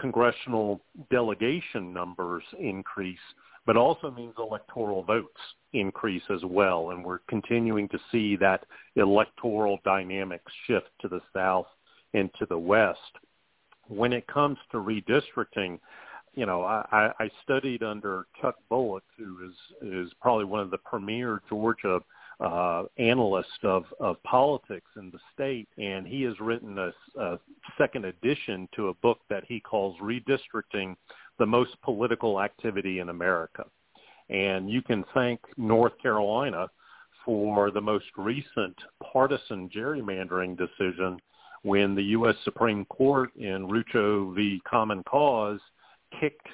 [0.00, 3.18] congressional delegation numbers increase,
[3.66, 5.40] but also means electoral votes
[5.72, 6.90] increase as well.
[6.90, 8.64] And we're continuing to see that
[8.96, 11.66] electoral dynamics shift to the South
[12.12, 13.00] and to the West.
[13.88, 15.78] When it comes to redistricting,
[16.34, 20.78] you know, I, I studied under Chuck Bullock, who is is probably one of the
[20.78, 22.00] premier Georgia
[22.40, 27.38] uh, analysts of of politics in the state, and he has written a, a
[27.78, 30.96] second edition to a book that he calls "Redistricting:
[31.38, 33.64] The Most Political Activity in America."
[34.30, 36.68] And you can thank North Carolina
[37.24, 38.76] for the most recent
[39.12, 41.18] partisan gerrymandering decision
[41.62, 42.36] when the U.S.
[42.44, 44.60] Supreme Court in Rucho v.
[44.68, 45.60] Common Cause
[46.20, 46.46] kicked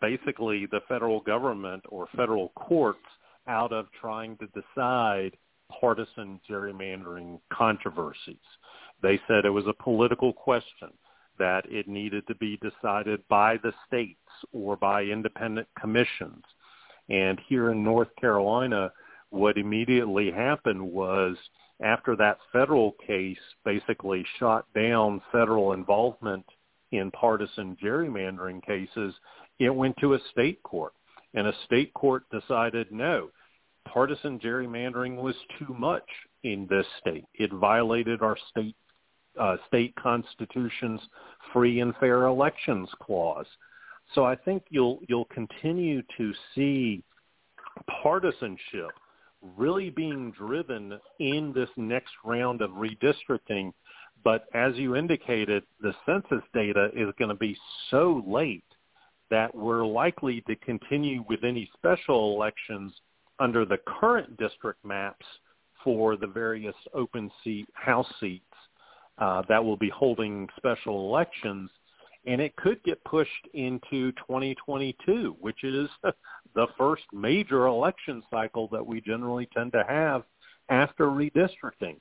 [0.00, 3.04] basically the federal government or federal courts
[3.46, 5.36] out of trying to decide
[5.80, 8.36] partisan gerrymandering controversies.
[9.02, 10.90] They said it was a political question
[11.38, 14.18] that it needed to be decided by the states
[14.52, 16.44] or by independent commissions.
[17.08, 18.92] And here in North Carolina,
[19.30, 21.36] what immediately happened was
[21.80, 26.44] after that federal case basically shot down federal involvement
[26.92, 29.14] in partisan gerrymandering cases,
[29.58, 30.92] it went to a state court.
[31.34, 33.28] And a state court decided no,
[33.86, 36.08] partisan gerrymandering was too much
[36.44, 37.26] in this state.
[37.34, 38.76] It violated our state
[39.38, 41.00] uh, state constitution's
[41.52, 43.46] free and fair elections clause.
[44.14, 47.02] So I think you'll you'll continue to see
[48.02, 48.90] partisanship
[49.56, 53.72] really being driven in this next round of redistricting
[54.26, 57.56] but as you indicated, the census data is going to be
[57.92, 58.64] so late
[59.30, 62.92] that we're likely to continue with any special elections
[63.38, 65.24] under the current district maps
[65.84, 68.44] for the various open seat House seats
[69.18, 71.70] uh, that will be holding special elections.
[72.26, 75.88] And it could get pushed into 2022, which is
[76.54, 80.24] the first major election cycle that we generally tend to have
[80.68, 81.96] after redistricting.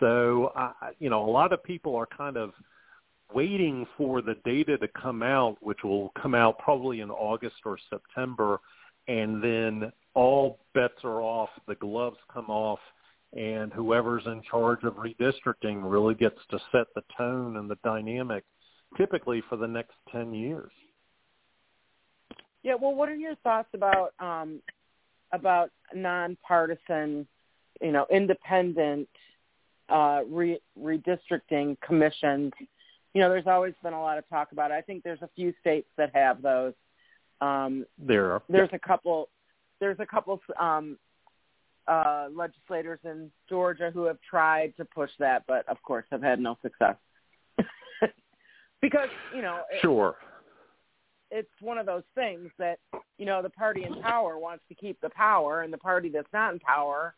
[0.00, 2.52] So, uh, you know, a lot of people are kind of
[3.32, 7.78] waiting for the data to come out, which will come out probably in August or
[7.90, 8.60] September,
[9.06, 12.80] and then all bets are off, the gloves come off,
[13.36, 18.44] and whoever's in charge of redistricting really gets to set the tone and the dynamic
[18.96, 20.70] typically for the next 10 years.
[22.62, 24.60] Yeah, well, what are your thoughts about um,
[25.32, 27.26] about nonpartisan,
[27.80, 29.08] you know, independent
[29.88, 32.52] uh, re- redistricting commissions.
[33.14, 34.74] You know, there's always been a lot of talk about it.
[34.74, 36.74] I think there's a few states that have those.
[37.40, 38.42] Um, there are.
[38.48, 39.28] There's a couple.
[39.80, 40.98] There's a couple um,
[41.88, 46.38] uh, legislators in Georgia who have tried to push that, but of course have had
[46.38, 46.96] no success.
[48.80, 49.62] because you know.
[49.80, 50.16] Sure.
[51.30, 52.78] It's one of those things that
[53.18, 56.32] you know the party in power wants to keep the power, and the party that's
[56.32, 57.14] not in power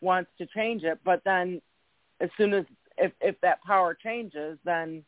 [0.00, 0.98] wants to change it.
[1.04, 1.62] But then
[2.20, 2.64] as soon as
[2.98, 5.02] if if that power changes, then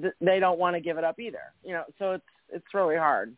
[0.00, 1.52] th- they don't want to give it up either.
[1.62, 3.34] You know, so it's it's really hard.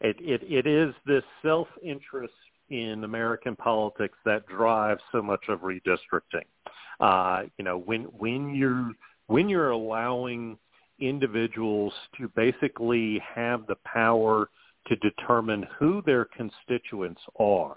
[0.00, 2.34] It it it is this self interest
[2.72, 6.46] in American politics that drives so much of redistricting.
[7.00, 8.90] Uh, you know, when when you're
[9.26, 10.56] when you're allowing
[10.98, 14.48] individuals to basically have the power
[14.86, 17.76] to determine who their constituents are,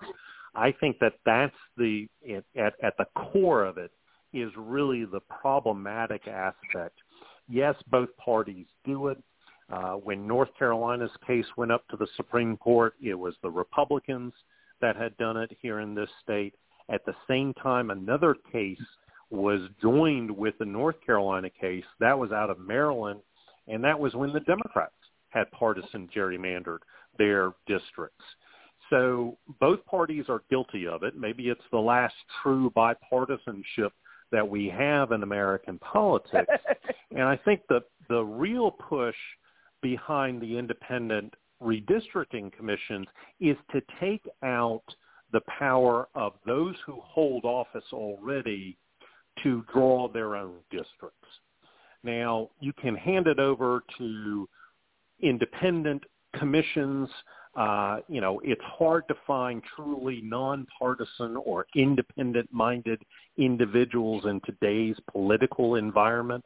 [0.55, 2.07] I think that that's the
[2.57, 3.91] at, at the core of it
[4.31, 6.97] is really the problematic aspect.
[7.49, 9.21] Yes, both parties do it.
[9.69, 14.31] Uh, when North Carolina's case went up to the Supreme Court, it was the Republicans
[14.85, 16.53] that had done it here in this state.
[16.89, 18.77] At the same time, another case
[19.31, 21.83] was joined with the North Carolina case.
[21.99, 23.21] That was out of Maryland,
[23.67, 24.93] and that was when the Democrats
[25.29, 26.79] had partisan gerrymandered
[27.17, 28.23] their districts.
[28.91, 31.17] So both parties are guilty of it.
[31.17, 32.13] Maybe it's the last
[32.43, 33.89] true bipartisanship
[34.31, 36.53] that we have in American politics.
[37.09, 39.15] and I think the the real push
[39.81, 43.07] behind the independent redistricting commissions
[43.39, 44.83] is to take out
[45.31, 48.77] the power of those who hold office already
[49.43, 51.27] to draw their own districts.
[52.03, 54.47] Now, you can hand it over to
[55.21, 56.03] independent
[56.37, 57.09] commissions.
[57.55, 63.01] Uh, you know, it's hard to find truly nonpartisan or independent-minded
[63.37, 66.43] individuals in today's political environment.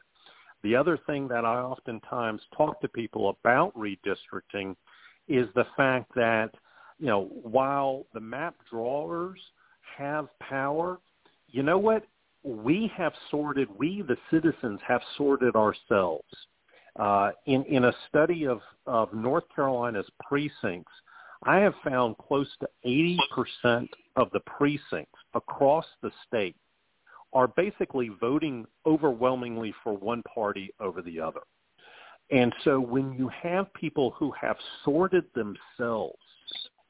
[0.62, 4.76] The other thing that I oftentimes talk to people about redistricting
[5.30, 6.50] is the fact that,
[6.98, 9.38] you know, while the map drawers
[9.96, 10.98] have power,
[11.48, 12.04] you know what?
[12.42, 16.28] We have sorted, we the citizens have sorted ourselves.
[16.98, 20.92] Uh, in, in a study of, of North Carolina's precincts,
[21.44, 22.68] I have found close to
[23.64, 26.56] 80% of the precincts across the state
[27.32, 31.40] are basically voting overwhelmingly for one party over the other.
[32.30, 36.16] And so when you have people who have sorted themselves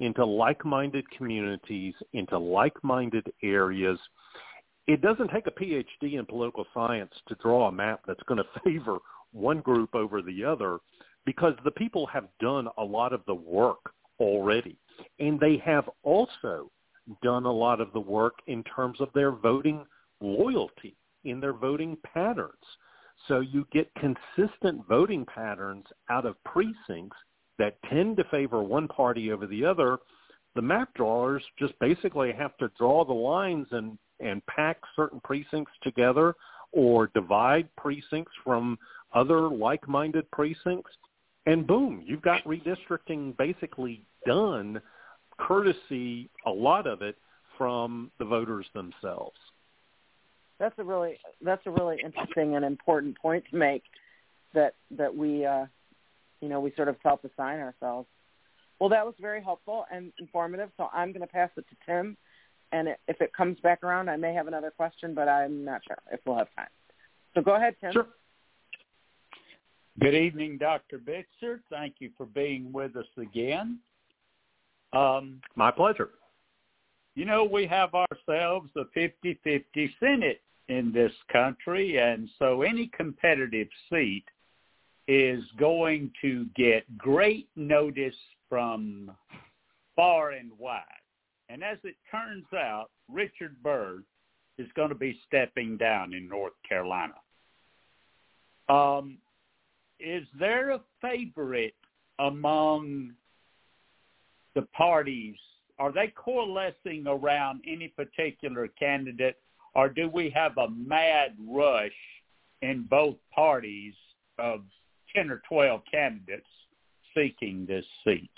[0.00, 3.98] into like-minded communities, into like-minded areas,
[4.86, 8.60] it doesn't take a PhD in political science to draw a map that's going to
[8.64, 8.98] favor
[9.32, 10.78] one group over the other
[11.24, 14.76] because the people have done a lot of the work already.
[15.18, 16.70] And they have also
[17.22, 19.84] done a lot of the work in terms of their voting
[20.20, 22.54] loyalty in their voting patterns.
[23.28, 27.16] So you get consistent voting patterns out of precincts
[27.58, 29.98] that tend to favor one party over the other.
[30.54, 35.72] The map drawers just basically have to draw the lines and, and pack certain precincts
[35.82, 36.34] together
[36.72, 38.78] or divide precincts from
[39.14, 40.92] other like-minded precincts.
[41.46, 44.80] And boom, you've got redistricting basically done
[45.38, 47.16] courtesy, a lot of it,
[47.56, 49.36] from the voters themselves
[50.60, 53.82] that's a really that's a really interesting and important point to make
[54.54, 55.64] that that we uh
[56.40, 58.06] you know we sort of self assign ourselves.
[58.78, 62.16] Well that was very helpful and informative so i'm going to pass it to tim.
[62.72, 65.98] And if it comes back around i may have another question but i'm not sure
[66.12, 66.68] if we'll have time.
[67.34, 67.92] So go ahead tim.
[67.92, 68.06] Sure.
[69.98, 71.60] Good evening dr bitzer.
[71.70, 73.78] Thank you for being with us again.
[74.92, 76.10] Um, my pleasure.
[77.14, 80.40] you know, we have ourselves a 50-50 Senate
[80.70, 84.24] in this country, and so any competitive seat
[85.08, 88.14] is going to get great notice
[88.48, 89.10] from
[89.96, 90.84] far and wide.
[91.48, 94.04] And as it turns out, Richard Burr
[94.58, 97.14] is going to be stepping down in North Carolina.
[98.68, 99.18] Um,
[99.98, 101.74] is there a favorite
[102.20, 103.14] among
[104.54, 105.34] the parties?
[105.80, 109.40] Are they coalescing around any particular candidate
[109.74, 111.92] or do we have a mad rush
[112.62, 113.94] in both parties
[114.38, 114.60] of
[115.14, 116.46] 10 or 12 candidates
[117.14, 118.30] seeking this seat?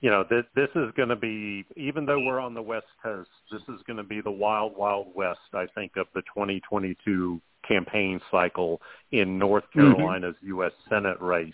[0.00, 3.30] You know, this, this is going to be, even though we're on the West Coast,
[3.50, 8.20] this is going to be the wild, wild West, I think, of the 2022 campaign
[8.30, 9.92] cycle in North mm-hmm.
[9.94, 10.48] Carolina's mm-hmm.
[10.48, 10.72] U.S.
[10.90, 11.52] Senate race.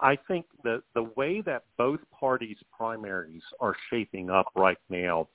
[0.00, 5.28] I think that the way that both parties' primaries are shaping up right now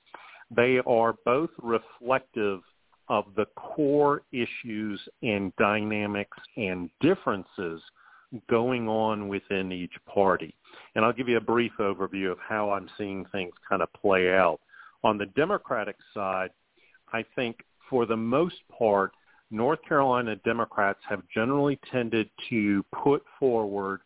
[0.54, 2.60] they are both reflective
[3.08, 7.80] of the core issues and dynamics and differences
[8.50, 10.54] going on within each party.
[10.94, 14.34] And I'll give you a brief overview of how I'm seeing things kind of play
[14.34, 14.60] out.
[15.04, 16.50] On the Democratic side,
[17.12, 17.56] I think
[17.88, 19.12] for the most part,
[19.50, 24.00] North Carolina Democrats have generally tended to put forward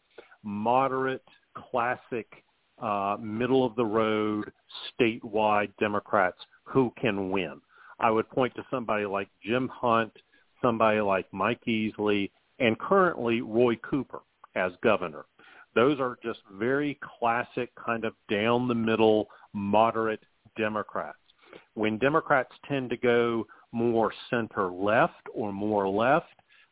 [0.45, 1.25] moderate,
[1.55, 2.45] classic
[2.83, 4.53] uh, middle of the road,
[5.01, 7.61] statewide Democrats who can win.
[8.01, 10.13] I would point to somebody like Jim Hunt,
[10.61, 14.21] somebody like Mike Easley, and currently Roy Cooper
[14.57, 15.25] as governor.
[15.75, 20.23] Those are just very classic kind of down the middle, moderate
[20.57, 21.17] Democrats.
[21.75, 26.27] When Democrats tend to go more center left or more left,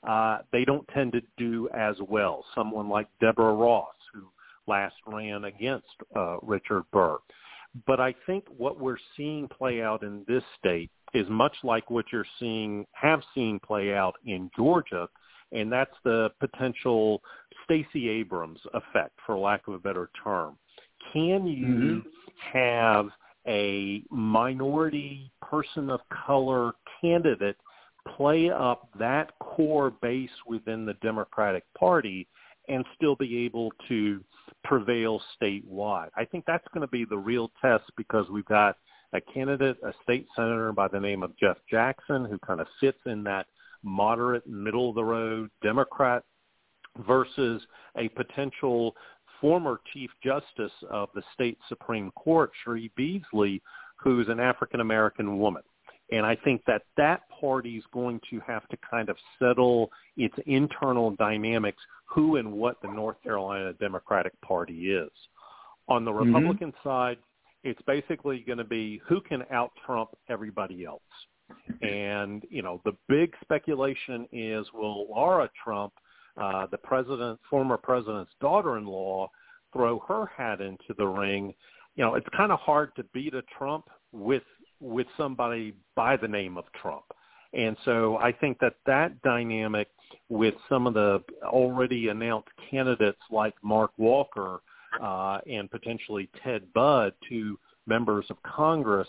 [0.06, 2.44] uh, they don't tend to do as well.
[2.54, 3.94] Someone like Deborah Ross,
[4.70, 7.18] last ran against uh, Richard Burr.
[7.86, 12.06] But I think what we're seeing play out in this state is much like what
[12.12, 15.08] you're seeing, have seen play out in Georgia,
[15.52, 17.20] and that's the potential
[17.64, 20.56] Stacey Abrams effect, for lack of a better term.
[21.12, 22.58] Can you mm-hmm.
[22.58, 23.08] have
[23.46, 27.56] a minority person of color candidate
[28.16, 32.26] play up that core base within the Democratic Party
[32.68, 34.22] and still be able to
[34.64, 36.08] prevail statewide.
[36.16, 38.76] I think that's going to be the real test because we've got
[39.12, 42.98] a candidate, a state senator by the name of Jeff Jackson, who kind of fits
[43.06, 43.46] in that
[43.82, 46.22] moderate, middle of the road Democrat
[47.06, 47.62] versus
[47.96, 48.94] a potential
[49.40, 53.62] former Chief Justice of the state Supreme Court, Cheri Beasley,
[53.96, 55.62] who's an African American woman.
[56.12, 60.34] And I think that that party is going to have to kind of settle its
[60.46, 65.10] internal dynamics, who and what the North Carolina Democratic Party is.
[65.88, 66.34] On the mm-hmm.
[66.34, 66.88] Republican mm-hmm.
[66.88, 67.18] side,
[67.62, 71.02] it's basically going to be who can out-Trump everybody else.
[71.82, 75.92] And, you know, the big speculation is will Laura Trump,
[76.40, 79.28] uh, the president, former president's daughter-in-law,
[79.72, 81.52] throw her hat into the ring?
[81.96, 84.44] You know, it's kind of hard to beat a Trump with
[84.80, 87.04] with somebody by the name of Trump.
[87.52, 89.88] And so I think that that dynamic
[90.28, 94.60] with some of the already announced candidates like Mark Walker
[95.00, 99.08] uh, and potentially Ted Budd, two members of Congress,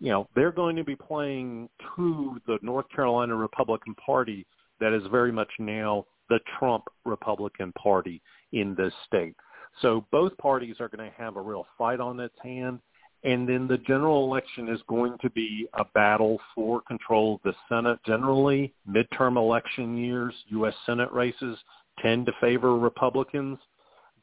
[0.00, 4.46] you know, they're going to be playing to the North Carolina Republican Party
[4.80, 9.34] that is very much now the Trump Republican Party in this state.
[9.82, 12.80] So both parties are going to have a real fight on its hand.
[13.24, 17.54] And then the general election is going to be a battle for control of the
[17.68, 17.98] Senate.
[18.06, 20.74] Generally, midterm election years, U.S.
[20.86, 21.58] Senate races
[22.00, 23.58] tend to favor Republicans.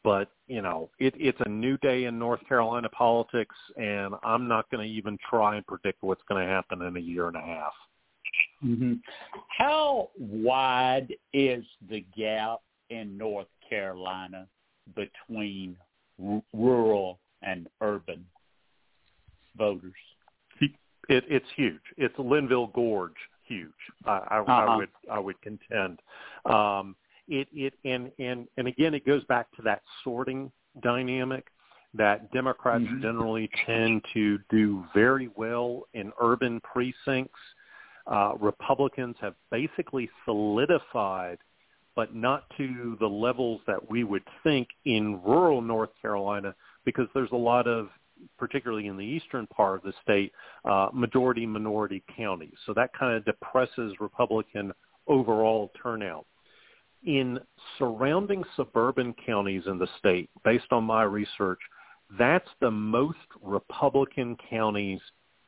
[0.04, 4.70] But, you know, it, it's a new day in North Carolina politics, and I'm not
[4.70, 7.41] going to even try and predict what's going to happen in a year and a
[7.41, 7.74] half.
[8.64, 8.93] Mm-hmm.
[9.58, 14.48] How wide is the gap in North Carolina
[14.96, 15.76] between
[16.24, 18.26] r- rural and urban
[19.58, 19.93] voters?
[21.08, 21.82] It, it's huge.
[21.97, 23.14] It's Linville Gorge
[23.47, 23.70] huge.
[24.06, 24.51] I, I, uh-huh.
[24.51, 25.99] I would I would contend.
[26.45, 26.95] Um,
[27.28, 30.51] it it and and and again, it goes back to that sorting
[30.82, 31.47] dynamic
[31.93, 33.01] that Democrats mm-hmm.
[33.01, 37.39] generally tend to do very well in urban precincts.
[38.08, 41.39] Uh, Republicans have basically solidified,
[41.95, 46.53] but not to the levels that we would think in rural North Carolina,
[46.84, 47.88] because there's a lot of
[48.38, 50.32] particularly in the eastern part of the state,
[50.65, 52.55] uh, majority minority counties.
[52.65, 54.71] So that kind of depresses Republican
[55.07, 56.26] overall turnout.
[57.05, 57.39] In
[57.78, 61.59] surrounding suburban counties in the state, based on my research,
[62.17, 64.99] that's the most Republican counties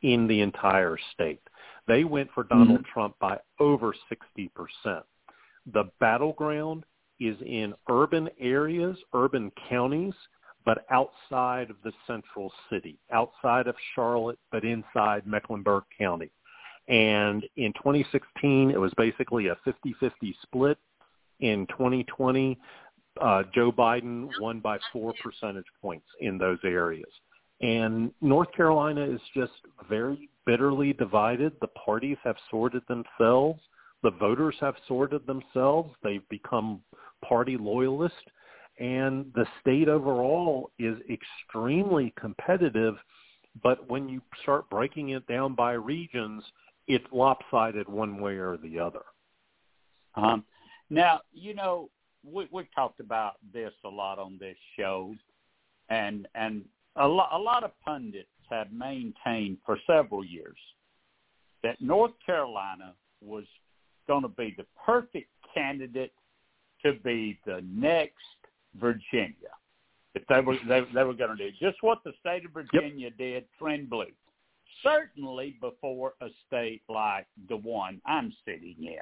[0.02, 1.40] in the entire state.
[1.86, 2.92] They went for Donald mm-hmm.
[2.92, 5.02] Trump by over 60%.
[5.72, 6.84] The battleground
[7.18, 10.14] is in urban areas, urban counties
[10.68, 16.30] but outside of the central city, outside of Charlotte, but inside Mecklenburg County.
[16.88, 20.10] And in 2016, it was basically a 50-50
[20.42, 20.76] split.
[21.40, 22.58] In 2020,
[23.18, 27.08] uh, Joe Biden won by four percentage points in those areas.
[27.62, 29.52] And North Carolina is just
[29.88, 31.54] very bitterly divided.
[31.62, 33.60] The parties have sorted themselves.
[34.02, 35.94] The voters have sorted themselves.
[36.04, 36.82] They've become
[37.26, 38.18] party loyalists
[38.78, 42.94] and the state overall is extremely competitive.
[43.62, 46.44] But when you start breaking it down by regions,
[46.86, 49.02] it's lopsided one way or the other.
[50.14, 50.44] Um,
[50.90, 51.90] now, you know,
[52.24, 55.14] we, we've talked about this a lot on this show,
[55.88, 56.64] and and
[56.96, 60.56] a lot, a lot of pundits have maintained for several years
[61.62, 63.44] that North Carolina was
[64.06, 66.12] going to be the perfect candidate
[66.84, 68.14] to be the next
[68.74, 69.52] Virginia.
[70.14, 73.08] If they were they, they were going to do just what the state of Virginia
[73.08, 73.18] yep.
[73.18, 74.06] did, trend blue.
[74.82, 78.98] Certainly before a state like the one I'm sitting in,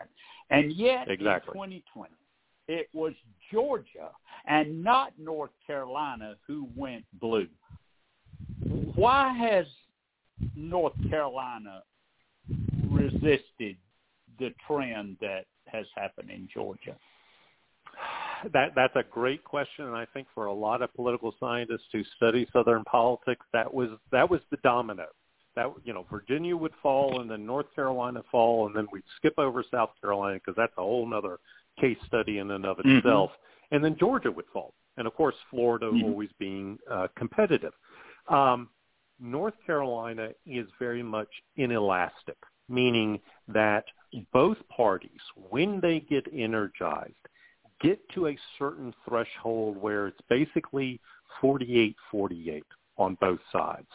[0.50, 1.50] and yet exactly.
[1.50, 2.10] in 2020,
[2.68, 3.12] it was
[3.52, 4.10] Georgia
[4.46, 7.48] and not North Carolina who went blue.
[8.94, 9.66] Why has
[10.54, 11.82] North Carolina
[12.90, 13.76] resisted
[14.38, 16.96] the trend that has happened in Georgia?
[18.52, 22.02] That that's a great question, and I think for a lot of political scientists who
[22.16, 25.06] study Southern politics, that was that was the domino.
[25.54, 29.34] That you know, Virginia would fall, and then North Carolina fall, and then we'd skip
[29.38, 31.38] over South Carolina because that's a whole other
[31.80, 32.98] case study in and of mm-hmm.
[32.98, 33.74] itself, mm-hmm.
[33.74, 36.04] and then Georgia would fall, and of course Florida mm-hmm.
[36.04, 37.72] always being uh, competitive.
[38.28, 38.68] Um,
[39.18, 42.36] North Carolina is very much inelastic,
[42.68, 43.18] meaning
[43.48, 43.84] that
[44.32, 45.20] both parties,
[45.50, 47.14] when they get energized,
[47.80, 51.00] get to a certain threshold where it's basically
[51.42, 52.62] 48-48
[52.98, 53.88] on both sides.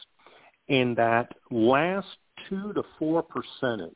[0.69, 2.07] And that last
[2.47, 3.95] two to four percentage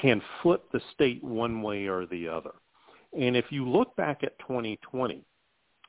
[0.00, 2.52] can flip the state one way or the other.
[3.18, 5.22] And if you look back at 2020,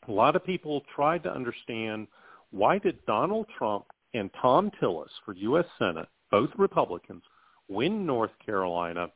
[0.07, 2.07] a lot of people tried to understand
[2.49, 5.65] why did Donald Trump and Thom Tillis for U.S.
[5.79, 7.23] Senate, both Republicans,
[7.69, 9.07] win North Carolina,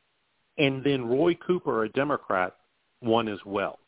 [0.58, 2.54] and then Roy Cooper, a Democrat,
[3.02, 3.78] won as well.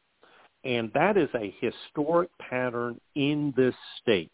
[0.68, 4.30] And that is a historic pattern in this state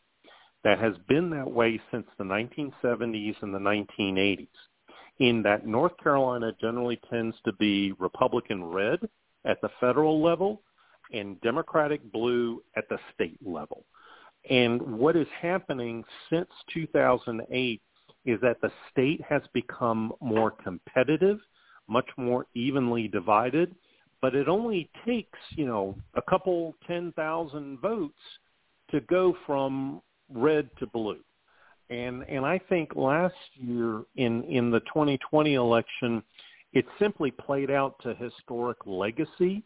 [0.65, 4.49] that has been that way since the 1970s and the 1980s
[5.21, 8.99] in that North Carolina generally tends to be Republican red
[9.45, 10.61] at the federal level
[11.13, 13.85] and Democratic blue at the state level.
[14.51, 17.81] And what is happening since 2008
[18.25, 21.39] is that the state has become more competitive,
[21.89, 23.73] much more evenly divided,
[24.25, 28.15] but it only takes, you know, a couple 10,000 votes
[28.91, 30.01] to go from
[30.33, 31.19] red to blue.
[31.91, 36.23] And and I think last year in in the 2020 election
[36.73, 39.63] it simply played out to historic legacy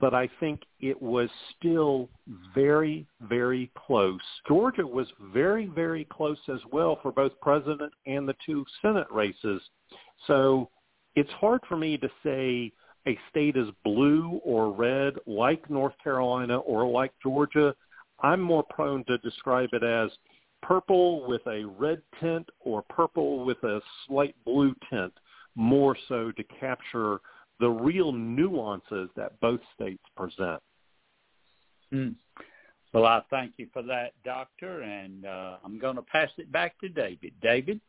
[0.00, 2.08] but I think it was still
[2.54, 4.20] very, very close.
[4.48, 9.60] Georgia was very, very close as well for both president and the two Senate races.
[10.26, 10.70] So
[11.16, 12.72] it's hard for me to say
[13.06, 17.74] a state is blue or red like North Carolina or like Georgia.
[18.20, 20.10] I'm more prone to describe it as
[20.62, 25.12] purple with a red tint or purple with a slight blue tint
[25.54, 27.20] more so to capture–
[27.60, 30.60] the real nuances that both states present.
[31.92, 32.14] Mm.
[32.92, 36.78] Well, I thank you for that, Doctor, and uh, I'm going to pass it back
[36.80, 37.32] to David.
[37.42, 37.80] David?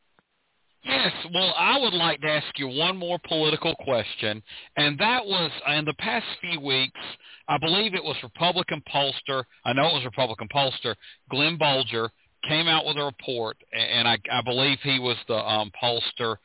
[0.85, 4.41] Yes, well, I would like to ask you one more political question,
[4.77, 6.99] and that was in the past few weeks,
[7.47, 10.93] I believe it was Republican pollster, I know it was Republican pollster,
[11.31, 12.09] Glenn Bolger,
[12.47, 16.35] came out with a report, and I, I believe he was the um, pollster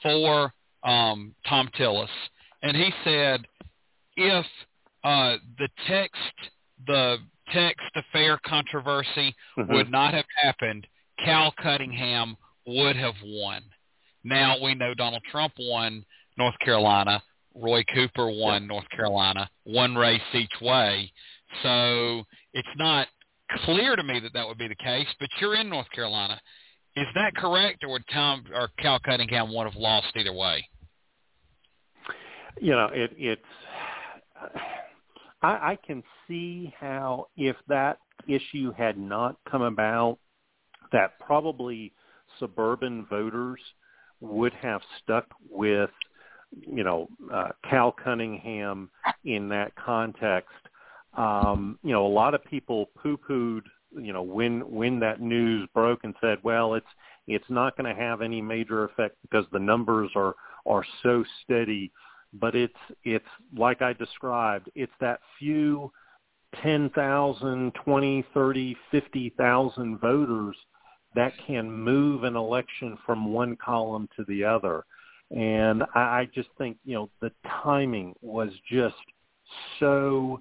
[0.00, 0.52] for
[0.84, 2.08] um, Thom Tillis,
[2.62, 3.46] and he said
[4.16, 4.46] if
[5.02, 6.16] uh, the text
[6.86, 7.18] the
[7.52, 9.72] text affair controversy mm-hmm.
[9.72, 10.86] would not have happened,
[11.24, 12.36] Cal Cunningham
[12.66, 13.62] would have won.
[14.24, 16.04] Now we know Donald Trump won
[16.36, 17.22] North Carolina,
[17.54, 18.66] Roy Cooper won.
[18.66, 21.12] North Carolina, one race each way.
[21.62, 23.08] So it's not
[23.64, 26.40] clear to me that that would be the case, but you're in North Carolina.
[26.96, 30.68] Is that correct, or would Thom or Cal Cunningham would have lost either way?
[32.60, 33.42] you know, it, it's.
[35.42, 40.18] I, I can see how if that issue had not come about,
[40.92, 41.92] that probably
[42.38, 43.60] suburban voters
[44.20, 45.90] would have stuck with,
[46.60, 48.90] you know, uh, Cal Cunningham
[49.24, 50.50] in that context.
[51.16, 53.62] Um, you know, a lot of people poo-pooed,
[53.96, 56.86] you know, when when that news broke and said, well, it's
[57.26, 60.34] it's not going to have any major effect because the numbers are
[60.66, 61.90] are so steady
[62.34, 63.24] but it's it's
[63.56, 64.70] like I described.
[64.74, 65.90] It's that few
[66.62, 70.56] 10,000, 20, 30, 50,000 voters
[71.14, 74.84] that can move an election from one column to the other.
[75.30, 77.32] And I, I just think, you know, the
[77.62, 78.94] timing was just
[79.80, 80.40] so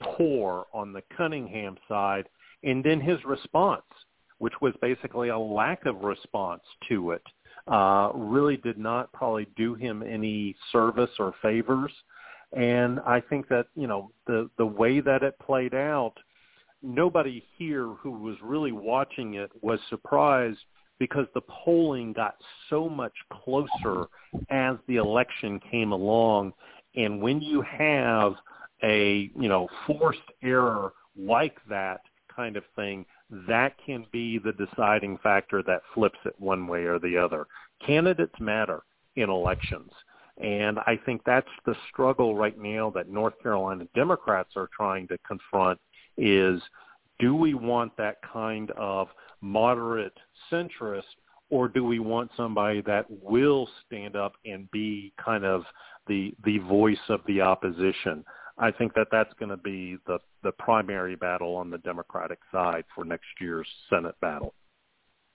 [0.00, 2.28] poor on the Cunningham side.
[2.62, 3.82] And then his response,
[4.38, 7.22] which was basically a lack of response to it
[7.68, 11.92] uh, really did not probably do him any service or favors.
[12.52, 16.14] And I think that, you know, the, the way that it played out,
[16.82, 20.58] nobody here who was really watching it was surprised
[20.98, 22.36] because the polling got
[22.70, 24.06] so much closer
[24.50, 26.52] as the election came along.
[26.96, 28.34] And when you have
[28.82, 32.00] a, you know, forced error like that
[32.34, 33.04] kind of thing,
[33.46, 37.46] that can be the deciding factor that flips it one way or the other.
[37.84, 38.82] Candidates matter
[39.16, 39.90] in elections.
[40.38, 45.18] And I think that's the struggle right now that North Carolina Democrats are trying to
[45.26, 45.80] confront
[46.18, 46.60] is
[47.18, 49.08] do we want that kind of
[49.40, 50.16] moderate
[50.52, 51.02] centrist
[51.50, 55.62] or do we want somebody that will stand up and be kind of
[56.06, 58.24] the the voice of the opposition?
[58.58, 62.84] I think that that's going to be the the primary battle on the Democratic side
[62.94, 64.54] for next year's Senate battle.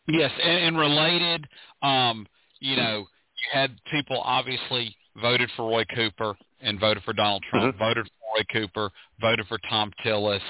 [0.07, 1.47] Yes, and, and related,
[1.81, 2.27] um,
[2.59, 7.75] you know, you had people obviously voted for Roy Cooper and voted for Donald Trump,
[7.75, 7.84] mm-hmm.
[7.84, 8.89] voted for Roy Cooper,
[9.21, 10.41] voted for Thom Tillis,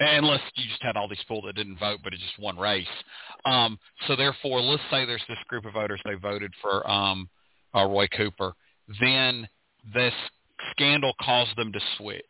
[0.00, 2.86] unless you just had all these people that didn't vote, but it's just one race.
[3.44, 7.28] Um, so therefore, let's say there's this group of voters they voted for um,
[7.74, 8.52] uh, Roy Cooper.
[9.00, 9.46] Then
[9.94, 10.14] this
[10.72, 12.24] scandal caused them to switch,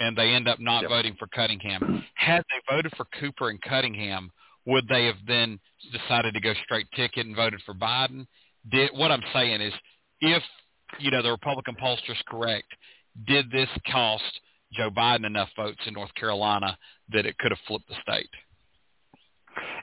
[0.00, 0.90] and they end up not Yep.
[0.90, 2.04] voting for Cunningham.
[2.14, 4.30] Had they voted for Cooper and Cunningham,
[4.64, 5.58] would they have then
[5.92, 8.26] decided to go straight ticket and voted for Biden?
[8.70, 9.72] Did what I'm saying is,
[10.20, 10.42] if
[11.00, 12.68] you know the Republican pollsters correct,
[13.26, 14.40] did this cost
[14.72, 16.76] Joe Biden enough votes in North Carolina
[17.10, 18.30] that it could have flipped the state?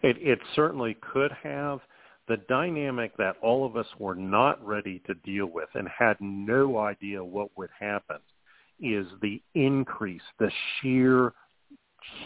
[0.01, 1.79] It, it certainly could have.
[2.27, 6.77] The dynamic that all of us were not ready to deal with and had no
[6.77, 8.17] idea what would happen
[8.79, 11.33] is the increase, the sheer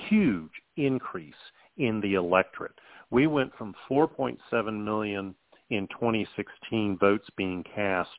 [0.07, 1.33] huge increase
[1.77, 2.77] in the electorate.
[3.09, 5.35] We went from 4.7 million
[5.69, 8.09] in 2016 votes being cast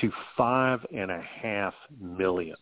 [0.00, 2.56] to five and a half million.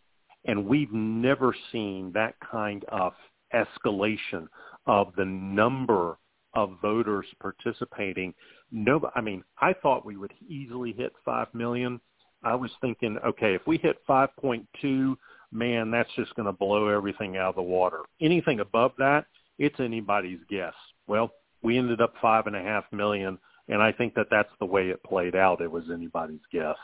[0.45, 3.13] And we've never seen that kind of
[3.55, 4.47] escalation
[4.87, 6.19] of the number
[6.55, 8.35] of voters participating.
[8.73, 12.01] No, I mean, I thought we would easily hit 5 million.
[12.43, 15.15] I was thinking, okay, if we hit 5.2,
[15.53, 18.01] man, that's just going to blow everything out of the water.
[18.21, 19.27] Anything above that,
[19.59, 20.75] it's anybody's guess.
[21.07, 21.31] Well,
[21.63, 23.39] we ended up five and a half million,
[23.69, 25.61] and I think that that's the way it played out.
[25.61, 26.77] It was anybody's guess.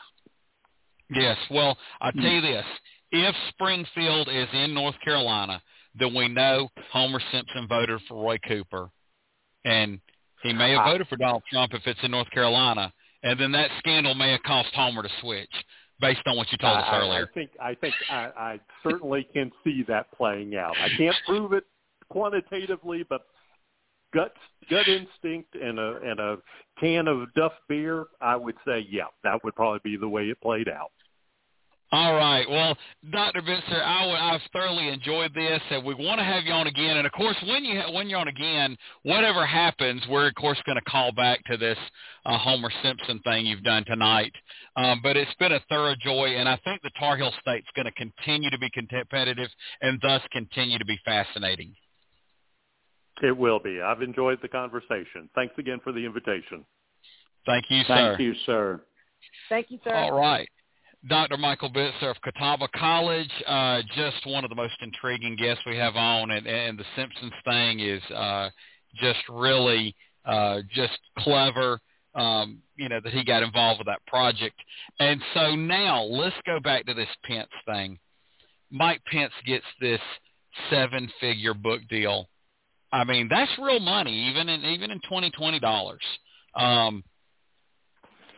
[1.11, 1.39] Yes.
[1.51, 2.47] Well, I'll tell you hmm.
[2.47, 2.65] this.
[3.13, 5.61] If Springfield is in North Carolina,
[5.99, 8.91] then we know Homer Simpson voted for Roy Cooper.
[9.65, 10.01] And
[10.43, 12.93] he may have voted for Donald Trump if it's in North Carolina.
[13.23, 15.51] And then that scandal may have caused Homer to switch
[16.01, 17.29] based on what you told us earlier.
[17.31, 20.77] I think I think I, I certainly can see that playing out.
[20.79, 21.65] I can't prove it
[22.09, 23.23] quantitatively, but
[24.15, 24.33] gut
[24.71, 26.37] gut instinct and a and a
[26.79, 30.41] can of Duff beer, I would say, yeah, that would probably be the way it
[30.41, 30.93] played out.
[31.93, 32.45] All right.
[32.51, 32.77] Well,
[33.13, 33.43] Dr.
[33.43, 36.97] Bitzer, I w- I've thoroughly enjoyed this, and we want to have you on again.
[36.97, 40.61] And of course, when you ha- when you're on again, whatever happens, we're of course
[40.67, 41.79] going to call back to this
[42.25, 44.33] uh, Homer Simpson thing you've done tonight.
[44.77, 47.87] Um, but it's been a thorough joy, and I think the Tar Heel State's going
[47.87, 49.49] to continue to be competitive,
[49.81, 51.73] and thus continue to be fascinating.
[53.23, 53.81] It will be.
[53.81, 55.31] I've enjoyed the conversation.
[55.37, 56.67] Thanks again for the invitation.
[57.47, 57.95] Thank you, sir.
[57.95, 58.81] Thank you, sir.
[59.49, 59.95] Thank you, sir.
[59.95, 60.49] All right.
[61.09, 61.37] Dr.
[61.37, 65.95] Michael Bitzer of Catawba College, uh, just one of the most intriguing guests we have
[65.95, 68.51] on, and, and the Simpsons thing is uh,
[68.97, 69.95] just really
[70.25, 71.79] uh, just clever.
[72.15, 74.57] Um, you know that he got involved with that project,
[74.99, 77.99] and so now let's go back to this Pence thing.
[78.71, 80.01] Mike Pence gets this
[80.71, 82.29] seven-figure book deal.
[82.91, 86.01] I mean, that's real money, even in even in twenty twenty dollars.
[86.55, 87.05] Um,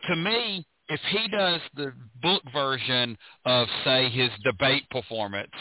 [0.09, 5.51] to me, if he does the book version of say his debate performance,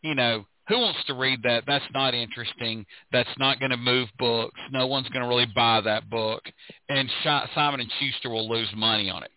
[0.00, 1.64] you know, who wants to read that?
[1.66, 2.86] That's not interesting.
[3.12, 4.58] That's not going to move books.
[4.70, 6.42] No one's going to really buy that book,
[6.88, 7.10] and
[7.54, 9.30] Simon and Schuster will lose money on it.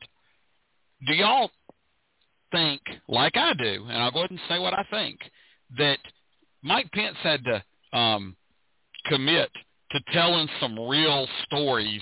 [1.05, 1.51] Do y'all
[2.51, 5.19] think, like I do, and I'll go ahead and say what I think,
[5.77, 5.99] that
[6.63, 8.35] Mike Pence had to um,
[9.07, 9.49] commit
[9.91, 12.01] to telling some real stories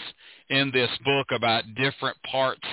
[0.49, 2.67] in this book about different parts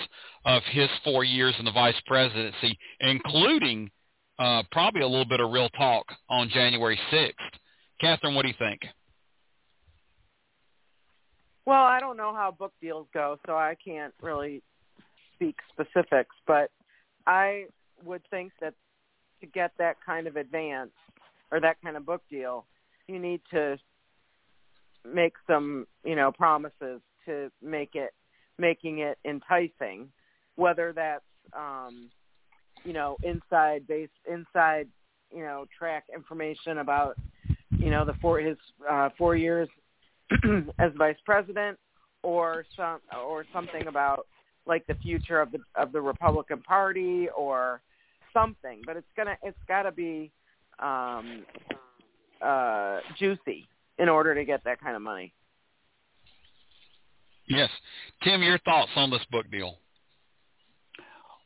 [0.45, 3.91] of his four years in the vice presidency, including
[4.39, 7.33] uh, probably a little bit of real talk on January 6th.
[8.01, 8.81] Catherine, what do you think?
[11.67, 14.63] Well, I don't know how book deals go, so I can't really
[15.35, 16.71] speak specifics, but
[17.27, 17.67] I
[18.05, 18.75] would think that
[19.41, 20.91] to get that kind of advance
[21.53, 22.67] or that kind of book deal,
[23.07, 23.79] you need to
[25.05, 28.11] make some, you know, promises to make it
[28.59, 30.09] making it enticing,
[30.57, 31.25] whether that's
[31.57, 32.11] um,
[32.85, 34.89] you know, inside base inside,
[35.35, 37.17] you know, track information about,
[37.71, 38.57] you know, the four his
[38.89, 39.69] uh four years
[40.79, 41.79] as vice president
[42.23, 44.27] or some or something about
[44.67, 47.81] like the future of the of the Republican Party or
[48.33, 48.81] something.
[48.87, 50.31] But it's gonna it's gotta be
[50.79, 51.45] um
[52.43, 53.69] uh juicy
[54.01, 55.33] in order to get that kind of money.
[57.47, 57.71] Yes.
[58.23, 59.79] Tim, your thoughts on this book deal?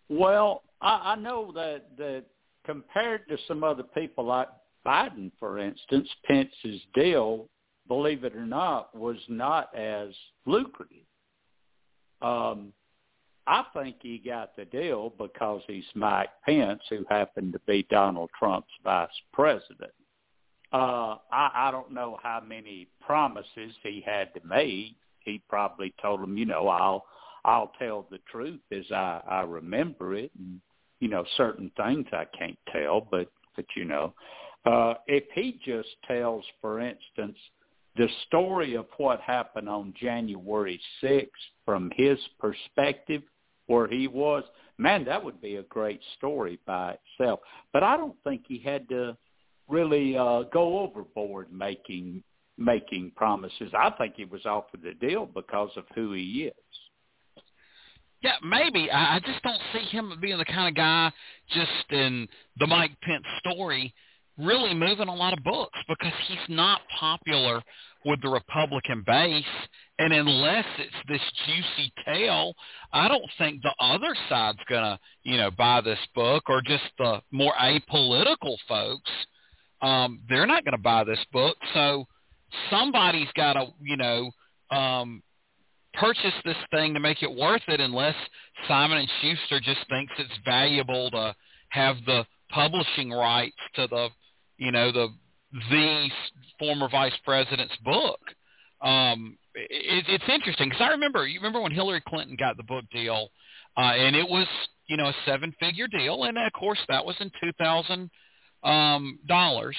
[0.09, 2.25] Well, I, I know that that
[2.65, 4.49] compared to some other people like
[4.87, 7.49] Biden, for instance, Pence's deal,
[7.89, 10.11] believe it or not, was not as
[10.47, 10.99] lucrative.
[12.21, 12.73] Um,
[13.47, 18.31] I think he got the deal because he's Mike Pence, who happened to be Donald
[18.39, 19.93] Trump's vice president.
[20.73, 24.97] Uh, I, I don't know how many promises he had to make.
[25.21, 27.05] He probably told him, you know, I'll
[27.45, 30.61] I'll tell the truth as I, I remember it, and
[31.01, 34.15] you know, certain things I can't tell, but but you know,
[34.65, 37.37] uh, if he just tells, for instance,
[37.97, 41.29] the story of what happened on January 6th
[41.65, 43.23] from his perspective,
[43.67, 44.43] where he was,
[44.79, 47.41] man, that would be a great story by itself.
[47.73, 49.17] But I don't think he had to
[49.69, 52.23] really uh, go overboard making
[52.57, 53.73] making promises.
[53.77, 56.53] I think he was offered the deal because of who he is.
[58.23, 58.91] Yeah, maybe.
[58.91, 61.13] I just don't see him being the kind of guy
[61.51, 63.93] just in the Mike Pence story
[64.39, 67.63] really moving a lot of books because he's not popular
[68.05, 69.45] with the Republican base.
[69.99, 72.55] And unless it's this juicy tale,
[72.93, 77.21] I don't think the other side's gonna, you know, buy this book or just the
[77.31, 79.11] more apolitical folks.
[79.83, 81.57] Um, they're not gonna buy this book.
[81.75, 82.07] So
[82.71, 84.31] somebody's gotta, you know,
[84.71, 85.23] um
[85.95, 88.17] purchase this thing to make it worth it unless
[88.67, 91.35] Simon and Schuster just thinks it's valuable to
[91.69, 94.09] have the publishing rights to the
[94.59, 95.09] you know the
[95.71, 96.09] the
[96.59, 98.21] former vice president's book.
[98.83, 102.85] Um, it, it's interesting because I remember you remember when Hillary Clinton got the book
[102.93, 103.29] deal,
[103.77, 104.47] uh, and it was
[104.89, 108.11] you know a seven figure deal, and of course that was in two thousand
[108.65, 109.77] um, dollars,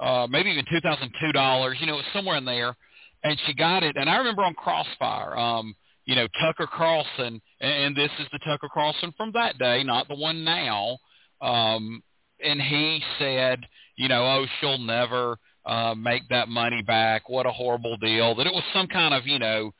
[0.00, 1.76] uh, maybe even two thousand two dollars.
[1.80, 2.74] You know, it was somewhere in there,
[3.22, 3.96] and she got it.
[3.96, 5.36] And I remember on Crossfire.
[5.36, 5.74] Um,
[6.04, 10.16] you know, Tucker Carlson, and this is the Tucker Carlson from that day, not the
[10.16, 10.98] one now.
[11.40, 12.02] Um,
[12.44, 13.60] and he said,
[13.96, 17.28] you know, oh, she'll never uh, make that money back.
[17.28, 18.34] What a horrible deal.
[18.34, 19.72] That it was some kind of, you know,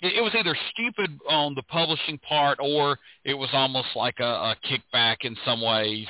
[0.00, 4.24] it, it was either stupid on the publishing part or it was almost like a,
[4.24, 6.06] a kickback in some ways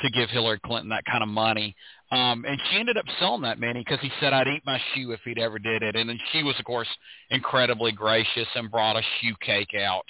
[0.00, 1.74] to give Hillary Clinton that kind of money.
[2.10, 5.12] Um, and she ended up selling that many because he said I'd eat my shoe
[5.12, 5.96] if he'd ever did it.
[5.96, 6.88] And then she was, of course,
[7.30, 10.04] incredibly gracious and brought a shoe cake out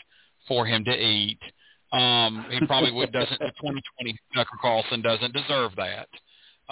[0.46, 1.40] for him to eat.
[1.92, 3.38] Um, he probably would doesn't.
[3.38, 6.08] The 2020 Tucker Carlson doesn't deserve that,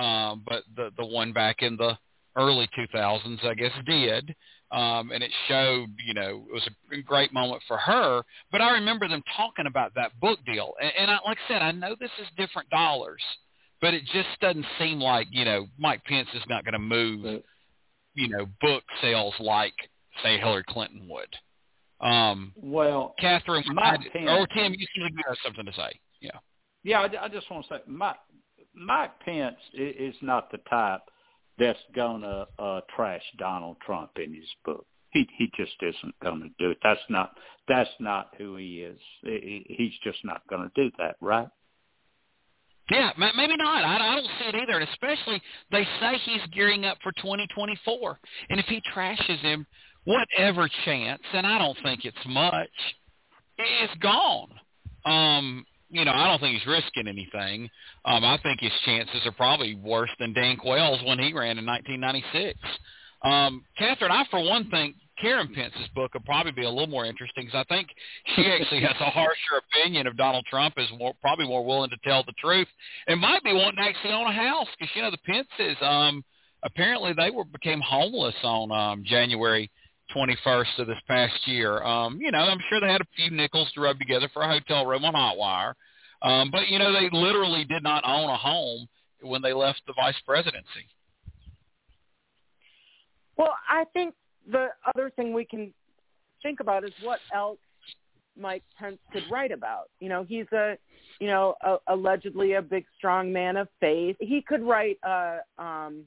[0.03, 1.97] um, but the the one back in the
[2.37, 4.35] early 2000s, I guess, did.
[4.73, 8.23] Um, and it showed, you know, it was a great moment for her.
[8.51, 11.63] But I remember them talking about that book deal, and, and I, like I said,
[11.63, 13.23] I know this is different dollars,
[13.81, 17.43] but it just doesn't seem like, you know, Mike Pence is not going to move,
[18.15, 19.75] you know, book sales like
[20.23, 21.35] say Hillary Clinton would.
[22.01, 25.99] Um, well, Catherine, Mike I, Pence, or Tim, you seem to have something to say.
[26.21, 26.39] Yeah.
[26.83, 28.17] Yeah, I, I just want to say, Mike,
[28.75, 31.03] Mike Pence is not the type
[31.59, 34.87] that's gonna uh, trash Donald Trump in his book.
[35.11, 36.79] He he just isn't to do it.
[36.83, 37.33] That's not
[37.69, 38.99] that's not who he is.
[39.23, 41.49] He, he's just not to do that, right?
[42.91, 43.85] Yeah, maybe not.
[43.85, 44.79] I, I don't see it either.
[44.79, 45.43] And especially,
[45.73, 48.21] they say he's gearing up for 2024.
[48.49, 49.67] And if he trashes him,
[50.05, 52.69] whatever chance, and I don't think it's much,
[53.59, 54.51] is gone.
[55.05, 55.67] Um,
[55.99, 57.69] you know, I don't think he's risking anything.
[58.05, 61.67] Um, I think his chances are probably worse than Dan Quayle's when he ran in
[61.67, 62.59] 1996.
[63.23, 67.07] Um, Catherine, I for one think Karen Pence's book would probably be a little more
[67.07, 67.89] interesting because I think
[68.35, 71.97] she actually has a harsher opinion of Donald Trump, is more, probably more willing to
[72.05, 72.69] tell the truth,
[73.07, 75.77] and might be wanting to actually own a house because you know the Pences.
[75.81, 76.23] Um,
[76.63, 79.71] apparently, they were became homeless on um, January
[80.15, 81.83] 21st of this past year.
[81.83, 84.49] Um, you know, I'm sure they had a few nickels to rub together for a
[84.49, 85.75] hotel room on Hotwire.
[86.23, 88.89] Um, but, you know, they literally did not own a home
[89.21, 90.87] when they left the vice presidency.
[93.37, 94.15] Well, I think
[94.51, 95.73] the other thing we can
[96.43, 97.59] think about is what else
[98.39, 99.91] Mike Pence could write about.
[100.01, 100.77] You know, he's a,
[101.21, 104.17] you know, a, allegedly a big, strong man of faith.
[104.21, 106.05] He could write a, um,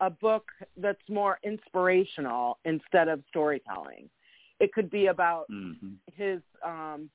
[0.00, 0.44] a book
[0.76, 4.08] that's more inspirational instead of storytelling.
[4.60, 5.94] It could be about mm-hmm.
[6.14, 7.10] his um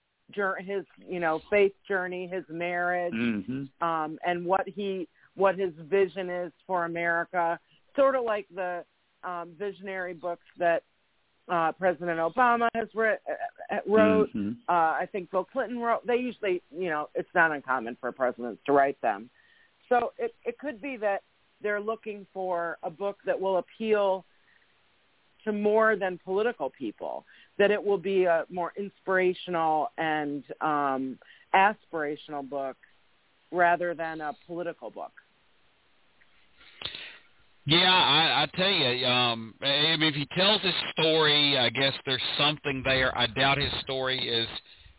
[0.59, 3.87] his you know faith journey, his marriage, mm-hmm.
[3.87, 7.59] um and what he what his vision is for America,
[7.95, 8.83] sort of like the
[9.23, 10.83] um visionary books that
[11.51, 14.29] uh President Obama has re- uh, uh, wrote.
[14.29, 14.51] Mm-hmm.
[14.67, 16.05] Uh I think Bill Clinton wrote.
[16.05, 19.29] They usually, you know, it's not uncommon for presidents to write them.
[19.89, 21.23] So it it could be that
[21.61, 24.25] they're looking for a book that will appeal
[25.45, 27.25] to more than political people,
[27.57, 31.17] that it will be a more inspirational and um,
[31.55, 32.77] aspirational book
[33.51, 35.11] rather than a political book.
[37.65, 41.93] Yeah, I, I tell you, um, I mean, if he tells his story, I guess
[42.05, 43.15] there's something there.
[43.17, 44.47] I doubt his story is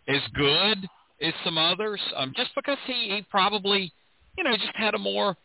[0.06, 0.88] as good
[1.20, 3.92] as some others, um, just because he, he probably,
[4.38, 5.36] you know, just had a more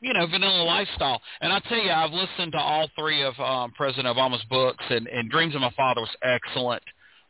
[0.00, 1.20] you know, vanilla lifestyle.
[1.40, 5.06] And I tell you, I've listened to all three of um, President Obama's books, and,
[5.08, 6.82] and Dreams of My Father was excellent.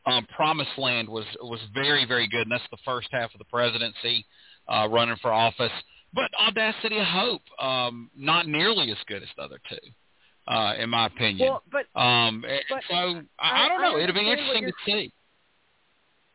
[0.06, 3.44] Um, Promised Land was was very very good, and that's the first half of the
[3.44, 4.24] presidency,
[4.68, 5.72] uh, running for office.
[6.14, 10.88] But Audacity of Hope, um, not nearly as good as the other two, uh, in
[10.88, 11.50] my opinion.
[11.50, 13.98] Well, but, um, but so I, I, I don't know.
[13.98, 15.12] I It'll be interesting to see.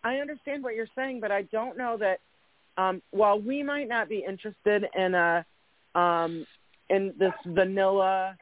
[0.04, 2.20] I understand what you're saying, but I don't know that.
[2.76, 5.46] Um, while we might not be interested in a
[5.96, 6.46] um,
[6.90, 8.36] in this vanilla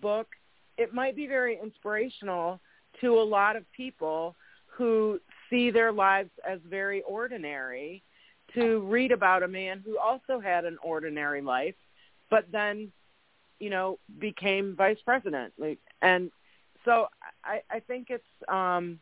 [0.00, 0.28] book,
[0.78, 2.60] it might be very inspirational
[3.00, 4.34] to a lot of people
[4.66, 8.02] who see their lives as very ordinary
[8.54, 11.74] to read about a man who also had an ordinary life,
[12.30, 12.90] but then,
[13.60, 15.52] you know, became vice president.
[15.58, 16.30] Like, and
[16.84, 17.08] so
[17.44, 18.98] I, I think it's um,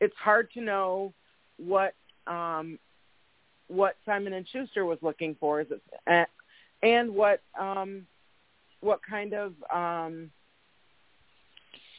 [0.00, 1.12] it's hard to know
[1.58, 1.94] what
[2.26, 2.78] um,
[3.68, 6.28] what Simon and Schuster was looking for, is it,
[6.82, 8.06] and what um,
[8.80, 10.30] what kind of um,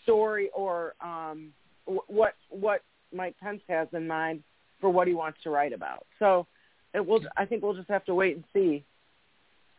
[0.04, 1.52] story or um,
[1.86, 2.82] what what
[3.14, 4.44] Mike Pence has in mind
[4.80, 6.06] for what he wants to write about.
[6.20, 6.48] So
[6.94, 7.22] it will.
[7.36, 8.84] I think we'll just have to wait and see.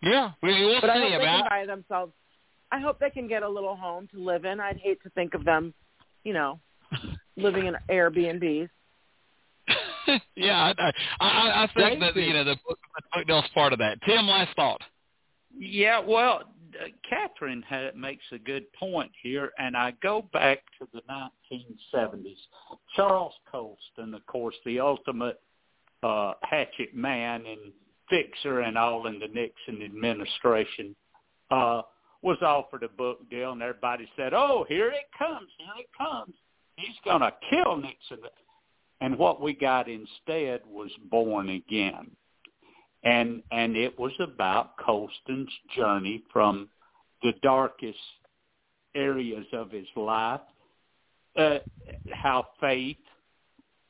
[0.03, 1.19] Yeah, we will but see I hope about.
[1.21, 2.13] they can buy themselves.
[2.71, 4.61] I hope they can get a little home to live in.
[4.61, 5.73] I'd hate to think of them,
[6.23, 6.61] you know,
[7.37, 8.69] living in Airbnbs.
[10.37, 13.79] yeah, I, I, I think that you know the book, the book deal's part of
[13.79, 13.99] that.
[14.07, 14.81] Tim, last thought.
[15.57, 16.43] Yeah, well,
[16.81, 21.01] uh, Catherine had, makes a good point here, and I go back to the
[21.53, 22.37] 1970s.
[22.95, 25.41] Charles Colson, of course, the ultimate
[26.03, 27.73] uh, hatchet man and
[28.09, 30.95] fixer and all in the Nixon administration,
[31.51, 31.83] uh,
[32.23, 35.49] was offered a book deal, and everybody said, "Oh, here it comes!
[35.59, 36.35] Here it comes!
[36.77, 38.19] He's going to kill Nixon."
[39.01, 42.11] And what we got instead was Born Again,
[43.05, 46.69] and and it was about Colson's journey from
[47.23, 47.99] the darkest
[48.95, 50.41] areas of his life,
[51.37, 51.59] uh,
[52.13, 52.97] how faith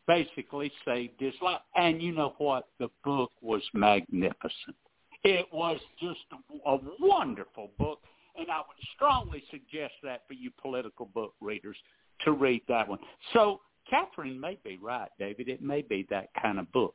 [0.06, 1.60] basically saved his life.
[1.74, 2.68] And you know what?
[2.78, 4.76] The book was magnificent.
[5.24, 8.00] It was just a, a wonderful book,
[8.38, 11.76] and I would strongly suggest that for you political book readers
[12.24, 12.98] to read that one.
[13.32, 15.48] So Catherine may be right, David.
[15.48, 16.94] It may be that kind of book.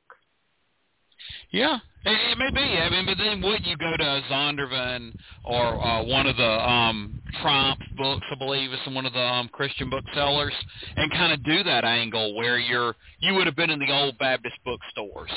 [1.51, 2.59] Yeah, it, it may be.
[2.59, 5.15] I mean, but then would you go to Zondervan
[5.45, 8.25] or uh, one of the um, Trump books?
[8.31, 10.53] I believe is one of the um, Christian booksellers,
[10.95, 14.17] and kind of do that angle where you're you would have been in the old
[14.17, 15.31] Baptist bookstores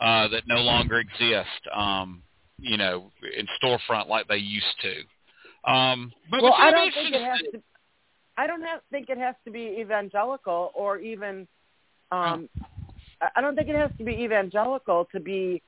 [0.00, 1.68] uh, that no longer exist.
[1.74, 2.22] Um,
[2.58, 5.70] you know, in storefront like they used to.
[5.70, 7.62] Um, but well, I don't think it has to.
[8.40, 11.46] I don't have, think it has to be evangelical or even.
[12.10, 12.48] Um,
[13.36, 15.62] I- don't think it has to be evangelical to be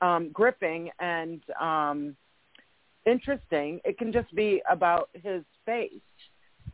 [0.00, 2.16] um, gripping and um,
[3.06, 3.80] interesting.
[3.84, 6.00] It can just be about his faith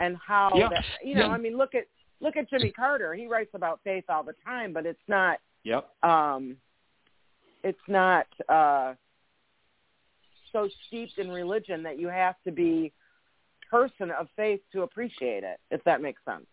[0.01, 0.69] and how Yeah.
[0.69, 1.29] that, you know.
[1.29, 1.33] Yeah.
[1.33, 1.87] I mean, look at
[2.21, 3.15] look at Jimmy Carter.
[3.15, 5.39] He writes about faith all the time, but it's not.
[5.65, 5.89] Yep.
[6.05, 6.59] Um,
[7.65, 8.95] it's not uh,
[10.53, 12.93] so steeped in religion that you have to be
[13.71, 15.59] person of faith to appreciate it.
[15.71, 16.47] If that makes sense.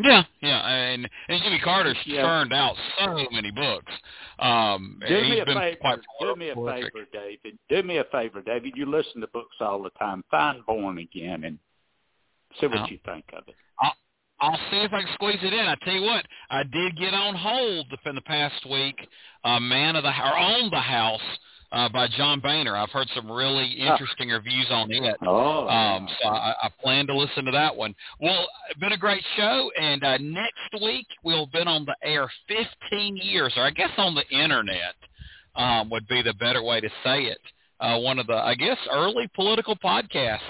[0.00, 2.22] Yeah, yeah, and and Jimmy Carter's Yeah.
[2.22, 3.92] turned out so many books.
[4.38, 5.76] Um, Do he's me a been favor.
[5.80, 6.92] quite Do me a prolific.
[6.94, 7.58] favor, David.
[7.68, 8.74] Do me a favor, David.
[8.76, 10.22] You listen to books all the time.
[10.30, 11.58] Find Born Again and
[12.60, 12.86] see what Yeah.
[12.86, 13.56] you think of it.
[13.80, 13.94] I'll
[14.40, 15.66] I'll see if I can squeeze it in.
[15.66, 19.08] I tell you what, I did get on hold in the past week.
[19.42, 21.38] A Man of the or On the House
[21.72, 22.76] uh, by John Boehner.
[22.76, 25.16] I've heard some really interesting reviews on it.
[25.26, 25.68] Oh.
[25.68, 27.94] Um, so I, I plan to listen to that one.
[28.20, 31.96] Well, it's been a great show, and uh, next week we'll have been on the
[32.02, 34.94] air 15 years, or I guess on the internet
[35.56, 37.40] um, would be the better way to say it.
[37.80, 40.40] Uh, one of the, I guess, early political podcasts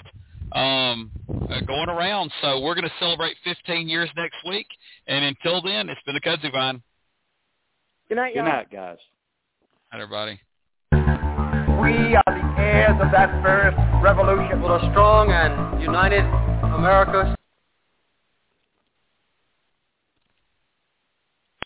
[0.52, 2.30] um, uh, going around.
[2.40, 4.66] So we're going to celebrate 15 years next week,
[5.06, 6.82] and until then, it's been a kudzu vine.
[8.08, 8.46] Good night, Good y'all.
[8.46, 8.96] night, guys.
[9.90, 10.40] Hi, everybody.
[11.88, 14.60] We are the heirs of that first revolution.
[14.60, 16.24] Will a strong and united
[16.74, 17.34] America